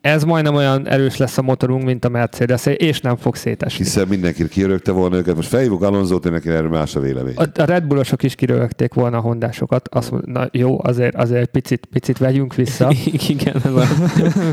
[0.06, 3.84] ez majdnem olyan erős lesz a motorunk, mint a mercedes és nem fog szétesni.
[3.84, 5.34] Hiszen mindenki kirögte volna őket.
[5.34, 7.34] Most felhívjuk Alonzót, én neki erről más a vélemény.
[7.36, 9.88] A, a Red Bullosok is kirögték volna a hondásokat.
[9.88, 12.92] Azt mondja, na jó, azért, azért egy picit, picit vegyünk vissza.
[13.28, 13.84] igen, ez a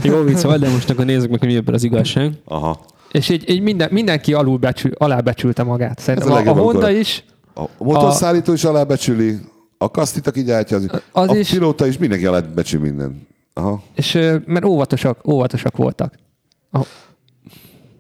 [0.03, 2.31] jó vicc volt, de most akkor nézzük meg, hogy mi ebben az igazság.
[2.45, 2.79] Aha.
[3.11, 5.99] És így, így minden, mindenki alul becsül, alábecsülte magát.
[5.99, 7.23] Szerintem a a, a, Honda is,
[7.55, 9.35] A motorszállító is alábecsüli,
[9.77, 13.27] a kasztit, aki gyártja, az, Az a is- pilóta is mindenki alábecsül minden.
[13.53, 13.83] Aha.
[13.95, 14.13] és
[14.45, 16.15] mert óvatosak, óvatosak voltak.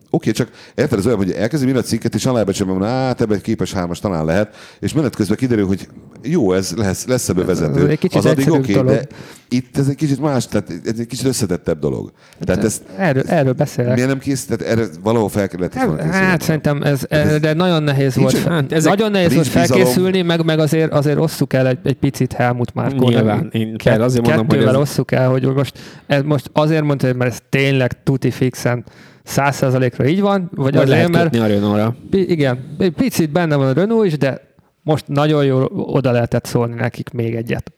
[0.09, 3.43] Oké, csak érted, ez olyan, hogy elkezdi a cikket, és alábecsülöm, hogy hát ebben egy
[3.43, 5.87] képes hármas talán lehet, és menet közben kiderül, hogy
[6.23, 7.87] jó, ez lesz, lesz ebből vezető.
[7.87, 8.87] Egy kicsit az addig oké, dolog.
[8.87, 9.01] de
[9.49, 12.11] itt ez egy kicsit más, tehát ez egy kicsit összetettebb dolog.
[12.39, 13.93] Tehát ezt Erről, erről beszélek.
[13.93, 16.25] miért nem kész, tehát erre valahol fel kellett volna Hát, készülni.
[16.27, 18.47] hát szerintem ez, ez de nagyon nehéz Nincs- volt.
[18.47, 22.33] hát ezek- nagyon nehéz volt felkészülni, meg, meg azért, azért osszuk el egy, egy picit
[22.33, 23.09] Helmut Márkó.
[23.09, 26.83] Nyilván, én kell, azért mondom, hogy Kettővel ez- osszuk el, hogy most, ez most azért
[26.83, 28.83] mondta, hogy mert ez tényleg tuti fixen
[29.23, 31.95] száz százalékra így van, vagy, Vagy azért, lehet mert a Renault-ra.
[32.11, 34.41] igen, egy picit benne van a Renault is, de
[34.83, 37.71] most nagyon jól oda lehetett szólni nekik még egyet.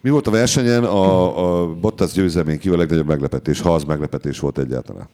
[0.00, 4.38] Mi volt a versenyen a, a Bottas győzelmén kívül a legnagyobb meglepetés, ha az meglepetés
[4.38, 5.08] volt egyáltalán?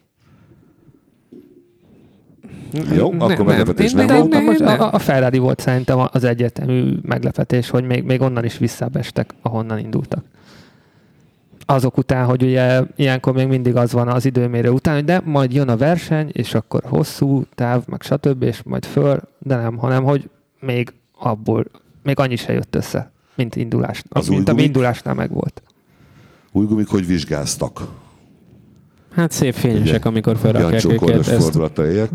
[2.73, 3.47] Jó, Nem, akkor nem.
[3.47, 4.31] meglepetés nem de- volt.
[4.31, 4.81] De most nem.
[4.81, 9.79] a, a Ferrari volt szerintem az egyetemű meglepetés, hogy még, még onnan is visszabestek, ahonnan
[9.79, 10.25] indultak.
[11.67, 15.53] Azok után, hogy ugye ilyenkor még mindig az van az időmérő után, hogy de majd
[15.53, 20.05] jön a verseny, és akkor hosszú táv, meg stb., és majd föl, de nem, hanem
[20.05, 21.65] hogy még abból,
[22.03, 25.63] még annyi se jött össze, mint indulás, Az mint ami indulásnál meg volt.
[26.53, 27.81] Új gumik hogy vizsgáztak?
[29.15, 31.29] Hát szép fényesek, amikor felrakják őket.
[31.29, 32.11] Ezt éljek.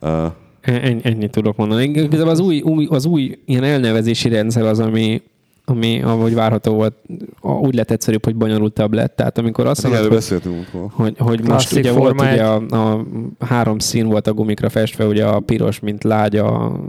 [0.00, 1.82] Uh, Ennyi, ennyit tudok mondani.
[1.82, 5.22] Igazából az új, új, az új ilyen elnevezési rendszer az, ami,
[5.70, 6.94] ami ahogy várható volt,
[7.42, 9.16] úgy lett egyszerűbb, hogy bonyolultabb lett.
[9.16, 12.66] Tehát amikor azt Hát mondod, hogy beszéltünk hogy, hogy most ugye volt Forma ugye a,
[12.92, 13.06] a,
[13.38, 16.80] három szín volt a gumikra festve, ugye a piros, mint lágy, a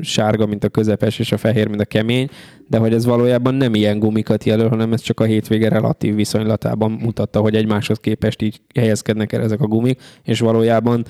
[0.00, 2.28] sárga, mint a közepes, és a fehér, mint a kemény,
[2.66, 6.90] de hogy ez valójában nem ilyen gumikat jelöl, hanem ez csak a hétvége relatív viszonylatában
[6.90, 11.04] mutatta, hogy egymáshoz képest így helyezkednek el ezek a gumik, és valójában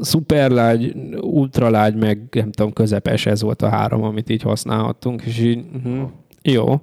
[0.00, 5.64] szuperlágy, ultralágy, meg nem tudom, közepes, ez volt a három, amit így használhattunk, és így,
[5.76, 6.10] uh-huh,
[6.42, 6.80] jó.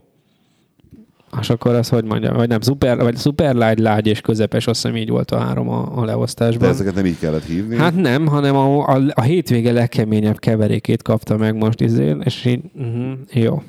[1.40, 4.98] És akkor az, hogy mondjam, vagy nem, szuper, vagy szuperlágy, lágy és közepes, azt hiszem
[4.98, 6.70] így volt a három a, a De leosztásban.
[6.70, 7.76] ezeket nem így kellett hívni.
[7.78, 12.62] Hát nem, hanem a, a, a hétvége legkeményebb keverékét kapta meg most izén, és így,
[12.76, 13.64] uh-huh, jó.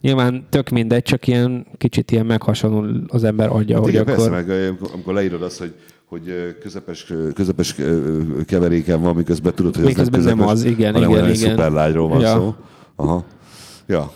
[0.00, 4.14] Nyilván tök mindegy, csak ilyen kicsit ilyen meghasonul az ember adja, Hát hogy igen, akkor...
[4.14, 7.74] persze, meg ö, amikor leírod azt, hogy hogy ö, közepes, ö, közepes
[8.46, 11.50] keveréken van, miközben tudod, hogy Miközben ez nem közepes, az, igen, hanem igen, olyan igen.
[11.50, 12.28] szuperlágyról van Ja.
[12.28, 12.54] szó.
[12.96, 13.24] Aha.
[13.86, 14.12] Ja.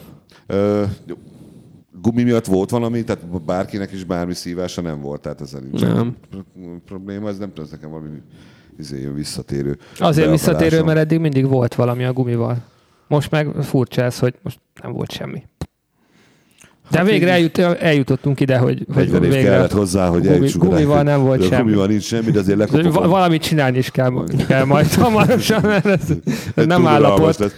[2.02, 6.16] Gumi miatt volt valami, tehát bárkinek is bármi szívása nem volt, tehát ezzel nincs Nem.
[6.30, 6.44] pro-
[6.86, 8.08] probléma, ez nem tudom, ez nekem valami
[8.78, 9.78] izé, visszatérő.
[9.98, 12.64] Azért visszatérő, mert eddig mindig volt valami a gumival.
[13.08, 15.42] Most meg furcsa ez, hogy most nem volt semmi.
[16.92, 20.32] De Hát végre eljut, eljutottunk ide, hogy, hogy 40 év végre kellett hozzá, hogy gumi,
[20.32, 21.62] eljutsunk gumival nem volt De semmi.
[21.62, 22.92] Gumival nincs semmi, de azért lekopogom.
[22.92, 24.12] va- valamit csinálni is kell,
[24.46, 26.00] kell majd hamarosan, mert ez,
[26.66, 27.38] nem állapot.
[27.38, 27.52] lesz.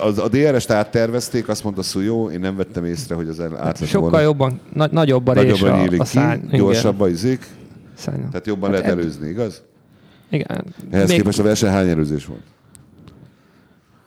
[0.00, 3.78] Az, a DRS-t áttervezték, azt mondta Szújó, én nem vettem észre, hogy az el- át
[3.80, 4.24] lett Sokkal volna.
[4.26, 6.40] jobban, na, nagyobb a Nagyobban a, a ki, szány.
[6.52, 7.46] gyorsabb a izék,
[7.94, 8.28] Szányon.
[8.30, 9.62] tehát jobban Hát lehet előzni, igaz?
[10.30, 10.64] Igen.
[10.90, 12.40] Ehhez Még- képest a verseny hány előzés volt?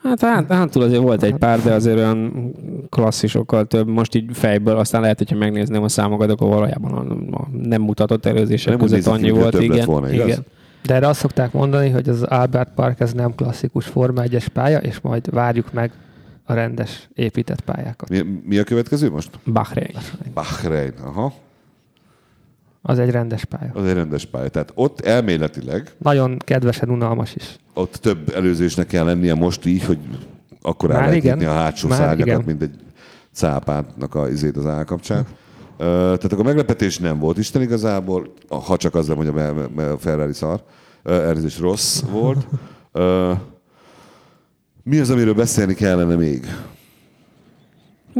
[0.07, 2.51] Hát, hát, hát túl azért volt egy pár, de azért olyan
[2.89, 3.87] klasszisokkal több.
[3.87, 8.25] Most így fejből, aztán lehet, hogyha megnézném a számokat, akkor valójában a, a nem mutatott
[8.25, 9.51] előzések Nem között annyi volt.
[9.51, 10.27] több Igen, volna, igaz?
[10.27, 10.45] igen.
[10.85, 14.79] De erre azt szokták mondani, hogy az Albert Park ez nem klasszikus Forma 1-es pálya,
[14.79, 15.91] és majd várjuk meg
[16.43, 18.09] a rendes épített pályákat.
[18.09, 19.29] Mi, mi a következő most?
[19.45, 19.95] Bahrein.
[20.33, 21.33] Bahrein, aha.
[22.89, 23.71] Az egy rendes pálya.
[23.73, 24.47] Az egy rendes pálya.
[24.49, 27.55] Tehát ott elméletileg, Nagyon kedvesen unalmas is.
[27.73, 29.97] ott több előzésnek kell lennie most így, hogy
[30.61, 32.43] akkor el lehet nyitni a hátsó Már szárnyakat, igen.
[32.45, 32.75] mint egy
[33.33, 35.25] cápátnak a izét az állkapcsán.
[35.77, 40.63] Tehát akkor meglepetés nem volt Isten igazából, ha csak az nem, hogy a Ferrari szar,
[41.03, 42.47] Ö, elnézést rossz volt.
[44.83, 46.45] Mi az, amiről beszélni kellene még?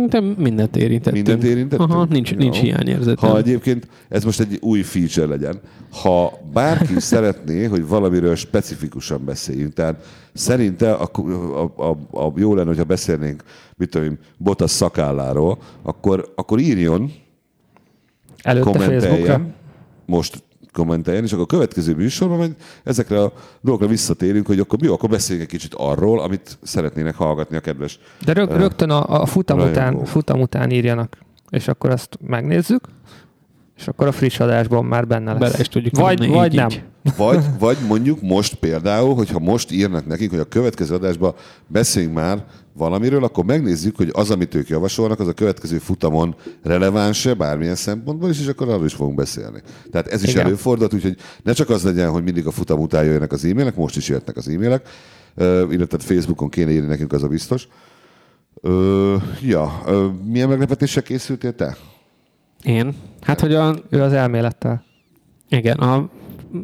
[0.06, 1.28] De mindent érintettünk.
[1.28, 1.90] Mindent érintettünk?
[1.90, 2.64] Aha, nincs, nincs Jó.
[2.64, 3.20] hiányérzet.
[3.20, 5.60] Ha egyébként ez most egy új feature legyen,
[6.02, 12.68] ha bárki szeretné, hogy valamiről specifikusan beszéljünk, tehát szerinte a, a, a, a jó lenne,
[12.68, 13.44] hogyha beszélnénk,
[13.76, 17.12] mit tudom én, Bottas szakálláról, akkor, akkor írjon,
[18.42, 19.42] Előtte Facebookra.
[20.06, 20.44] most
[20.78, 25.10] kommenteljen, és akkor a következő műsorban meg ezekre a dolgokra visszatérünk, hogy akkor jó, akkor
[25.10, 29.60] beszéljünk egy kicsit arról, amit szeretnének hallgatni a kedves De rög, rögtön a, a futam,
[29.60, 31.18] után, futam után írjanak,
[31.50, 32.88] és akkor azt megnézzük,
[33.78, 35.40] és akkor a friss adásban már benne lesz.
[35.40, 36.70] Bele is tudjuk vagy, adni, vagy így, nem.
[36.70, 36.84] így.
[37.18, 41.34] Vagy, vagy mondjuk most például, hogyha most írnak nekik, hogy a következő adásban
[41.68, 42.46] beszéljünk már
[42.78, 48.30] valamiről, akkor megnézzük, hogy az, amit ők javasolnak, az a következő futamon releváns-e bármilyen szempontból
[48.30, 49.62] is, és akkor arról is fogunk beszélni.
[49.92, 50.46] Tehát ez is Igen.
[50.46, 53.98] előfordult, úgyhogy ne csak az legyen, hogy mindig a futam után jöjjenek az e-mailek, most
[53.98, 54.88] is jöhetnek az e-mailek,
[55.72, 57.68] illetve Facebookon kéne írni nekünk, az a biztos.
[58.62, 61.78] Ö, ja, ö, milyen meglepetéssel készültél te?
[62.64, 62.96] Én?
[63.22, 64.84] Hát, hogy a, Ő az elmélettel.
[65.50, 66.10] igen, a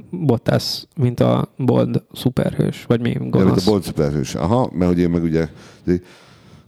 [0.09, 3.67] Bottas, mint a bold szuperhős, vagy mi Ja, mint gonosz.
[3.67, 4.36] a Bolt Superhős.
[4.36, 5.47] Aha, mert hogy én meg ugye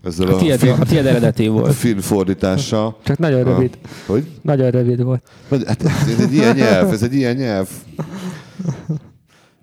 [0.04, 1.74] ezzel A a, tiéd, film, a tiéd eredeti a volt.
[1.74, 2.98] film fordítással.
[3.04, 3.78] Csak nagyon rövid.
[4.06, 4.26] Hogy?
[4.42, 5.22] Nagyon rövid volt.
[5.50, 7.70] Hát ez egy ilyen nyelv, ez egy ilyen nyelv.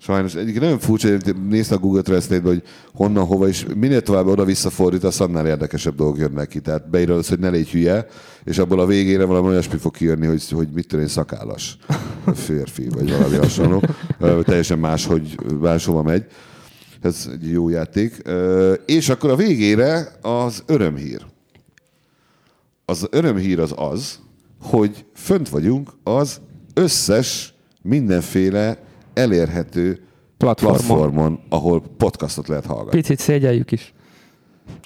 [0.03, 4.25] Sajnos egyik nagyon furcsa, hogy nézd a Google Translate-be, hogy honnan, hova, és minél tovább
[4.25, 6.59] oda-vissza fordítasz, annál érdekesebb dolgok jönnek ki.
[6.59, 8.07] Tehát beírod azt, hogy ne légy hülye,
[8.43, 11.77] és abból a végére valami olyasmi fog kijönni, hogy, hogy mit tudom én, szakállas
[12.33, 13.83] férfi, vagy valami hasonló.
[14.43, 16.25] Teljesen más, hogy máshova megy.
[17.01, 18.21] Ez egy jó játék.
[18.85, 21.21] És akkor a végére az örömhír.
[22.85, 24.19] Az örömhír az az,
[24.61, 26.41] hogy fönt vagyunk az
[26.73, 29.99] összes mindenféle elérhető
[30.37, 30.77] Platformon.
[30.77, 32.99] platformon, ahol podcastot lehet hallgatni.
[32.99, 33.93] Picit szégyeljük is.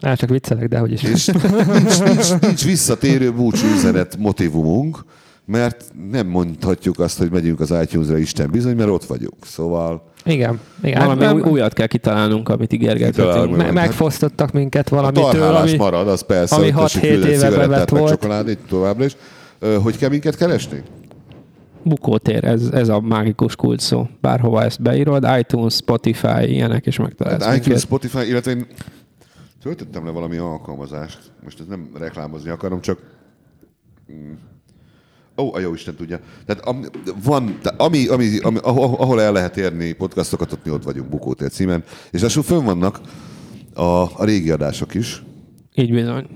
[0.02, 1.04] Á, csak viccelek, de hogy is.
[1.04, 5.06] És nincs, nincs, nincs visszatérő búcsú üzenet motivumunk,
[5.46, 9.46] mert nem mondhatjuk azt, hogy megyünk az iTunes-ra Isten bizony, mert ott vagyunk.
[9.46, 10.60] Szóval Igen.
[10.84, 11.06] igen.
[11.06, 12.70] Valami új, újat kell kitalálnunk, amit.
[12.70, 13.58] Kitalálunk.
[13.58, 15.76] me- megfosztottak minket a valamitől, ami...
[15.76, 18.10] marad, az persze, ami hogy tessék 6-7 küldeni éve bevett volt.
[18.10, 19.16] csokoládét továbbra is.
[19.84, 20.84] Hogy kell minket keresni?
[21.84, 24.08] Bukótér, ez, ez a mágikus kulcs szó.
[24.22, 27.82] Bárhova ezt beírod, iTunes, Spotify, ilyenek, és megtalálsz Hát iTunes.
[27.82, 28.68] Spotify, illetve én
[29.62, 33.00] töltöttem le valami alkalmazást, most ezt nem reklámozni akarom, csak
[34.12, 34.34] mm.
[35.40, 36.20] Ó, oh, a jó Isten tudja.
[36.46, 36.86] Tehát am,
[37.24, 41.50] van, tehát ami, ami, ami, ahol el lehet érni podcastokat, ott mi ott vagyunk Bukótér
[41.50, 41.84] címen.
[42.12, 43.02] És lassul fönn vannak
[43.74, 43.82] a,
[44.22, 45.24] a régi adások is.
[45.76, 46.28] Így bizony.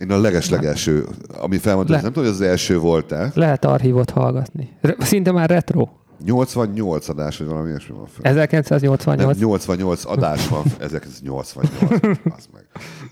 [0.00, 1.06] Én a leges-legelső,
[1.40, 3.30] ami felmondta, Le- nem tudom, hogy az első volt-e.
[3.34, 4.76] Lehet archívot hallgatni.
[4.98, 5.88] Szinte már retro.
[6.24, 8.32] 88 adás, vagy valami ilyesmi van fel.
[8.32, 9.38] Nem, 1988.
[9.38, 11.54] 88 adás van, 1988,
[12.38, 12.66] az meg.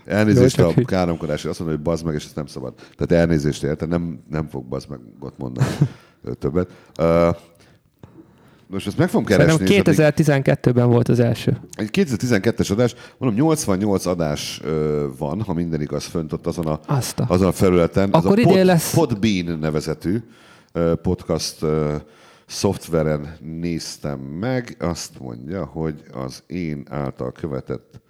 [0.04, 2.74] Elnézést Jó, a káromkodásra, azt mondom, hogy bazd meg, és ezt nem szabad.
[2.96, 5.66] Tehát elnézést érte, nem, nem fog bazd meg ott mondani
[6.38, 6.70] többet.
[7.00, 7.36] Uh,
[8.68, 9.50] most ezt meg fogom keresni.
[9.66, 11.60] Szerintem és addig- 2012-ben volt az első.
[11.72, 14.60] Egy 2012-es adás, mondom, 88 adás
[15.18, 18.08] van, ha minden igaz, fönt ott azon a, Azt a- azon a felületen.
[18.14, 20.18] Ez Akkor a idén lesz- Podbean nevezetű
[21.02, 21.64] podcast
[22.46, 24.76] szoftveren néztem meg.
[24.80, 28.00] Azt mondja, hogy az én által követett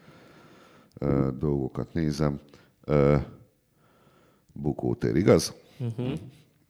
[0.99, 2.41] ö, dolgokat nézem.
[2.85, 3.17] Ö,
[4.53, 5.55] Bukótér, igaz?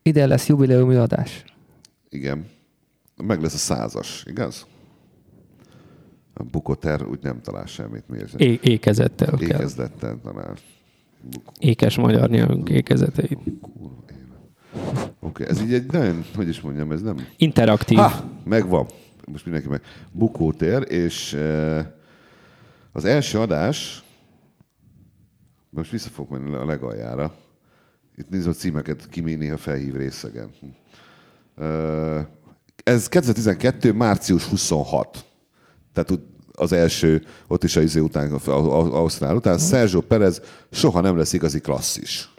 [0.03, 1.45] Ide lesz jubileumi adás.
[2.09, 2.47] Igen.
[3.25, 4.67] Meg lesz a százas, igaz?
[6.35, 8.09] A Bukoter úgy nem talál semmit.
[8.09, 8.41] Miért?
[8.41, 9.49] É- ékezettel kell.
[9.49, 10.55] Ékezdetten talál.
[11.59, 13.39] Ékes magyar nyelvünk ékezeteit.
[14.73, 17.17] Oké, okay, ez így egy nagyon, hogy is mondjam, ez nem...
[17.37, 17.99] Interaktív.
[17.99, 18.87] Ha, megvan.
[19.27, 19.83] Most mindenki meg.
[20.13, 21.87] Bukótér, és eh,
[22.93, 24.05] az első adás,
[25.71, 27.35] most vissza fogok menni a legaljára.
[28.17, 30.51] Itt nézem a címeket, ki még néha felhív részegen.
[31.57, 32.27] Eh,
[32.87, 33.93] Ez 2012.
[33.93, 35.25] március 26.
[35.93, 36.21] Tehát
[36.53, 41.61] az első, ott is a izé után, Ausztrál után, Sergio Perez soha nem lesz igazi
[41.61, 42.31] klasszis.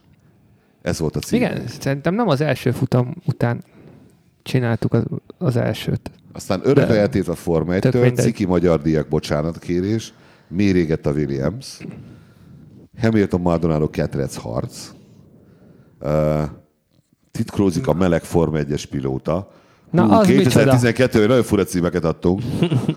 [0.81, 1.41] Ez volt a cím.
[1.41, 3.63] Igen, szerintem nem az első futam után
[4.43, 5.03] csináltuk az,
[5.37, 6.11] az elsőt.
[6.33, 8.25] Aztán örökre eltét a Forma tök 1 mindegy.
[8.25, 10.13] ciki magyar díjak bocsánatkérés,
[10.47, 11.77] mérégett a Williams,
[12.99, 14.91] Hamilton Maldonado ketrec harc,
[16.01, 16.43] uh,
[17.31, 19.51] titkrózik a meleg Forma 1-es pilóta,
[19.91, 22.41] Na, az 2012 nagyon fura címeket adtunk.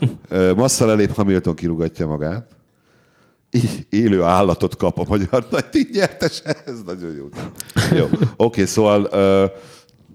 [0.57, 2.47] Masszal elép Hamilton kirúgatja magát.
[3.89, 6.57] Élő állatot kap a magyar nagy díj nyertese.
[6.67, 7.29] Ez nagyon jó.
[7.97, 9.51] Jó, oké, okay, szóval uh,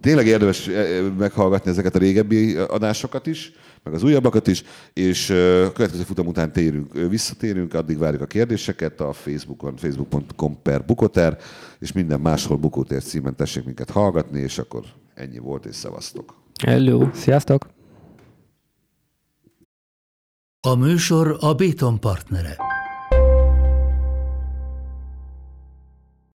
[0.01, 0.69] tényleg érdemes
[1.17, 3.51] meghallgatni ezeket a régebbi adásokat is,
[3.83, 4.63] meg az újabbakat is,
[4.93, 10.85] és a következő futam után térünk, visszatérünk, addig várjuk a kérdéseket a Facebookon, facebook.com per
[10.85, 11.37] Bukoter,
[11.79, 14.83] és minden máshol Bukótér címen tessék minket hallgatni, és akkor
[15.15, 16.44] ennyi volt, és szevasztok.
[16.63, 17.09] Hello.
[17.13, 17.67] Sziasztok!
[20.67, 22.57] A műsor a Béton partnere.